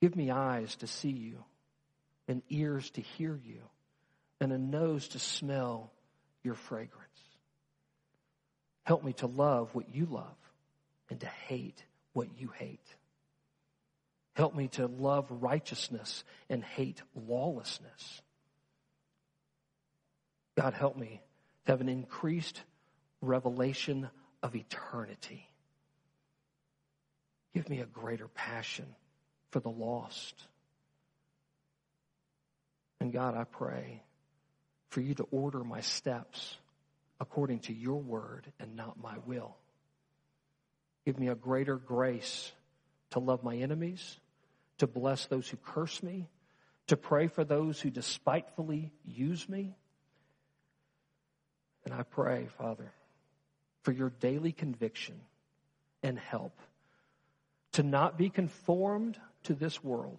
Give 0.00 0.16
me 0.16 0.30
eyes 0.30 0.76
to 0.76 0.86
see 0.86 1.10
you 1.10 1.44
and 2.26 2.42
ears 2.48 2.90
to 2.92 3.00
hear 3.00 3.38
you 3.44 3.60
and 4.40 4.52
a 4.52 4.58
nose 4.58 5.08
to 5.08 5.18
smell 5.18 5.92
your 6.42 6.54
fragrance. 6.54 7.06
Help 8.84 9.04
me 9.04 9.12
to 9.14 9.26
love 9.26 9.74
what 9.74 9.94
you 9.94 10.06
love 10.06 10.36
and 11.10 11.20
to 11.20 11.26
hate 11.26 11.84
what 12.12 12.28
you 12.38 12.48
hate. 12.48 12.80
Help 14.40 14.54
me 14.54 14.68
to 14.68 14.86
love 14.86 15.26
righteousness 15.28 16.24
and 16.48 16.64
hate 16.64 17.02
lawlessness. 17.14 18.22
God, 20.56 20.72
help 20.72 20.96
me 20.96 21.20
to 21.66 21.72
have 21.72 21.82
an 21.82 21.90
increased 21.90 22.62
revelation 23.20 24.08
of 24.42 24.56
eternity. 24.56 25.46
Give 27.52 27.68
me 27.68 27.80
a 27.80 27.84
greater 27.84 28.28
passion 28.28 28.86
for 29.50 29.60
the 29.60 29.68
lost. 29.68 30.34
And 32.98 33.12
God, 33.12 33.36
I 33.36 33.44
pray 33.44 34.02
for 34.88 35.02
you 35.02 35.12
to 35.16 35.24
order 35.24 35.62
my 35.62 35.82
steps 35.82 36.56
according 37.20 37.58
to 37.58 37.74
your 37.74 38.00
word 38.00 38.50
and 38.58 38.74
not 38.74 38.98
my 38.98 39.18
will. 39.26 39.54
Give 41.04 41.18
me 41.18 41.28
a 41.28 41.34
greater 41.34 41.76
grace 41.76 42.50
to 43.10 43.18
love 43.18 43.44
my 43.44 43.56
enemies, 43.56 44.18
to 44.80 44.86
bless 44.86 45.26
those 45.26 45.48
who 45.48 45.56
curse 45.58 46.02
me, 46.02 46.28
to 46.86 46.96
pray 46.96 47.28
for 47.28 47.44
those 47.44 47.80
who 47.80 47.90
despitefully 47.90 48.92
use 49.04 49.48
me. 49.48 49.76
And 51.84 51.94
I 51.94 52.02
pray, 52.02 52.48
Father, 52.58 52.90
for 53.82 53.92
your 53.92 54.10
daily 54.20 54.52
conviction 54.52 55.20
and 56.02 56.18
help 56.18 56.58
to 57.72 57.82
not 57.82 58.18
be 58.18 58.30
conformed 58.30 59.18
to 59.44 59.54
this 59.54 59.84
world, 59.84 60.18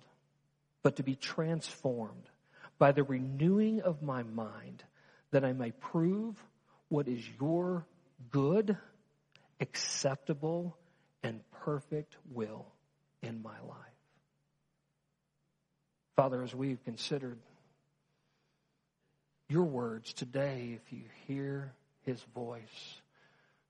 but 0.84 0.98
to 0.98 1.04
be 1.04 1.16
transformed 1.16 2.30
by 2.78 2.92
the 2.92 3.04
renewing 3.04 3.82
of 3.82 4.02
my 4.02 4.24
mind, 4.24 4.84
that 5.32 5.44
I 5.44 5.54
may 5.54 5.72
prove 5.72 6.36
what 6.90 7.08
is 7.08 7.24
your 7.40 7.86
good, 8.30 8.78
acceptable, 9.60 10.78
and 11.24 11.42
perfect 11.64 12.16
will 12.32 12.68
in 13.22 13.42
my 13.42 13.60
life. 13.68 13.91
Father, 16.16 16.44
as 16.44 16.54
we've 16.54 16.84
considered 16.84 17.38
your 19.50 19.64
words 19.64 20.14
today, 20.14 20.78
if 20.82 20.94
you 20.94 21.04
hear 21.28 21.74
his 22.06 22.22
voice, 22.34 23.02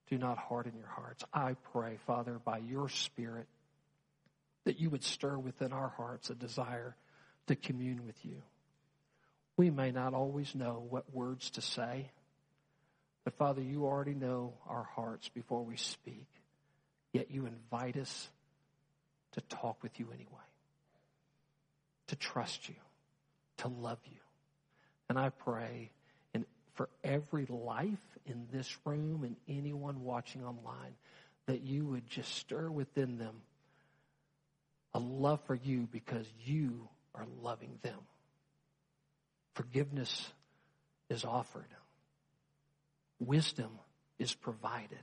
do 0.09 0.17
not 0.17 0.37
harden 0.37 0.73
your 0.77 0.87
hearts. 0.87 1.23
I 1.33 1.55
pray, 1.71 1.97
Father, 2.05 2.39
by 2.43 2.57
your 2.57 2.89
Spirit, 2.89 3.47
that 4.65 4.79
you 4.79 4.89
would 4.89 5.03
stir 5.03 5.37
within 5.37 5.73
our 5.73 5.89
hearts 5.89 6.29
a 6.29 6.35
desire 6.35 6.95
to 7.47 7.55
commune 7.55 8.05
with 8.05 8.23
you. 8.23 8.41
We 9.57 9.69
may 9.69 9.91
not 9.91 10.13
always 10.13 10.53
know 10.53 10.85
what 10.89 11.13
words 11.13 11.51
to 11.51 11.61
say, 11.61 12.11
but 13.23 13.33
Father, 13.37 13.61
you 13.61 13.85
already 13.85 14.13
know 14.13 14.53
our 14.67 14.83
hearts 14.83 15.29
before 15.29 15.63
we 15.63 15.77
speak, 15.77 16.27
yet 17.13 17.31
you 17.31 17.45
invite 17.45 17.97
us 17.97 18.29
to 19.33 19.41
talk 19.41 19.81
with 19.81 19.99
you 19.99 20.07
anyway, 20.13 20.27
to 22.11 22.17
trust 22.17 22.67
you, 22.67 22.75
to 23.57 23.69
love 23.69 23.99
you. 24.05 24.19
And 25.07 25.17
I 25.17 25.29
pray 25.29 25.91
in, 26.33 26.45
for 26.73 26.89
every 27.05 27.45
life 27.45 28.17
in 28.25 28.47
this 28.51 28.69
room 28.83 29.23
and 29.23 29.37
anyone 29.47 30.03
watching 30.03 30.43
online 30.43 30.93
that 31.45 31.61
you 31.61 31.85
would 31.85 32.05
just 32.07 32.35
stir 32.35 32.69
within 32.69 33.17
them 33.17 33.35
a 34.93 34.99
love 34.99 35.39
for 35.45 35.55
you 35.55 35.87
because 35.89 36.27
you 36.43 36.89
are 37.15 37.25
loving 37.41 37.79
them. 37.81 37.99
Forgiveness 39.53 40.33
is 41.09 41.23
offered. 41.23 41.63
Wisdom 43.21 43.71
is 44.19 44.33
provided. 44.33 44.99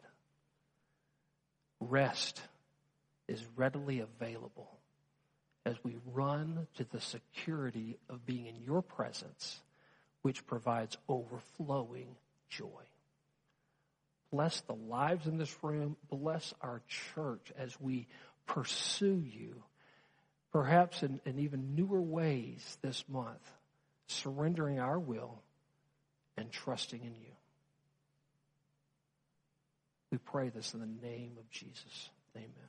Rest 1.81 2.39
is 3.29 3.43
readily 3.57 4.01
available 4.01 4.78
as 5.65 5.77
we 5.83 5.97
run 6.13 6.67
to 6.77 6.85
the 6.85 7.01
security 7.01 7.99
of 8.09 8.25
being 8.25 8.47
in 8.47 8.57
your 8.65 8.83
presence, 8.83 9.61
which 10.23 10.47
provides 10.47 10.97
overflowing 11.09 12.17
joy. 12.49 12.67
Bless 14.31 14.61
the 14.63 14.75
lives 14.75 15.27
in 15.27 15.39
this 15.39 15.55
room. 15.63 15.97
Bless 16.11 16.53
our 16.61 16.83
church 17.15 17.53
as 17.59 17.79
we 17.81 18.07
pursue 18.47 19.23
you, 19.25 19.63
perhaps 20.53 21.03
in, 21.03 21.21
in 21.25 21.39
even 21.39 21.75
newer 21.75 22.01
ways 22.01 22.79
this 22.83 23.05
month, 23.09 23.53
surrendering 24.07 24.79
our 24.79 24.99
will 24.99 25.43
and 26.37 26.51
trusting 26.51 27.01
in 27.01 27.15
you. 27.15 27.33
We 30.11 30.19
pray 30.19 30.49
this 30.49 30.75
in 30.75 30.81
the 30.81 31.07
name 31.07 31.33
of 31.39 31.51
Jesus. 31.51 32.11
Amen. 32.37 32.69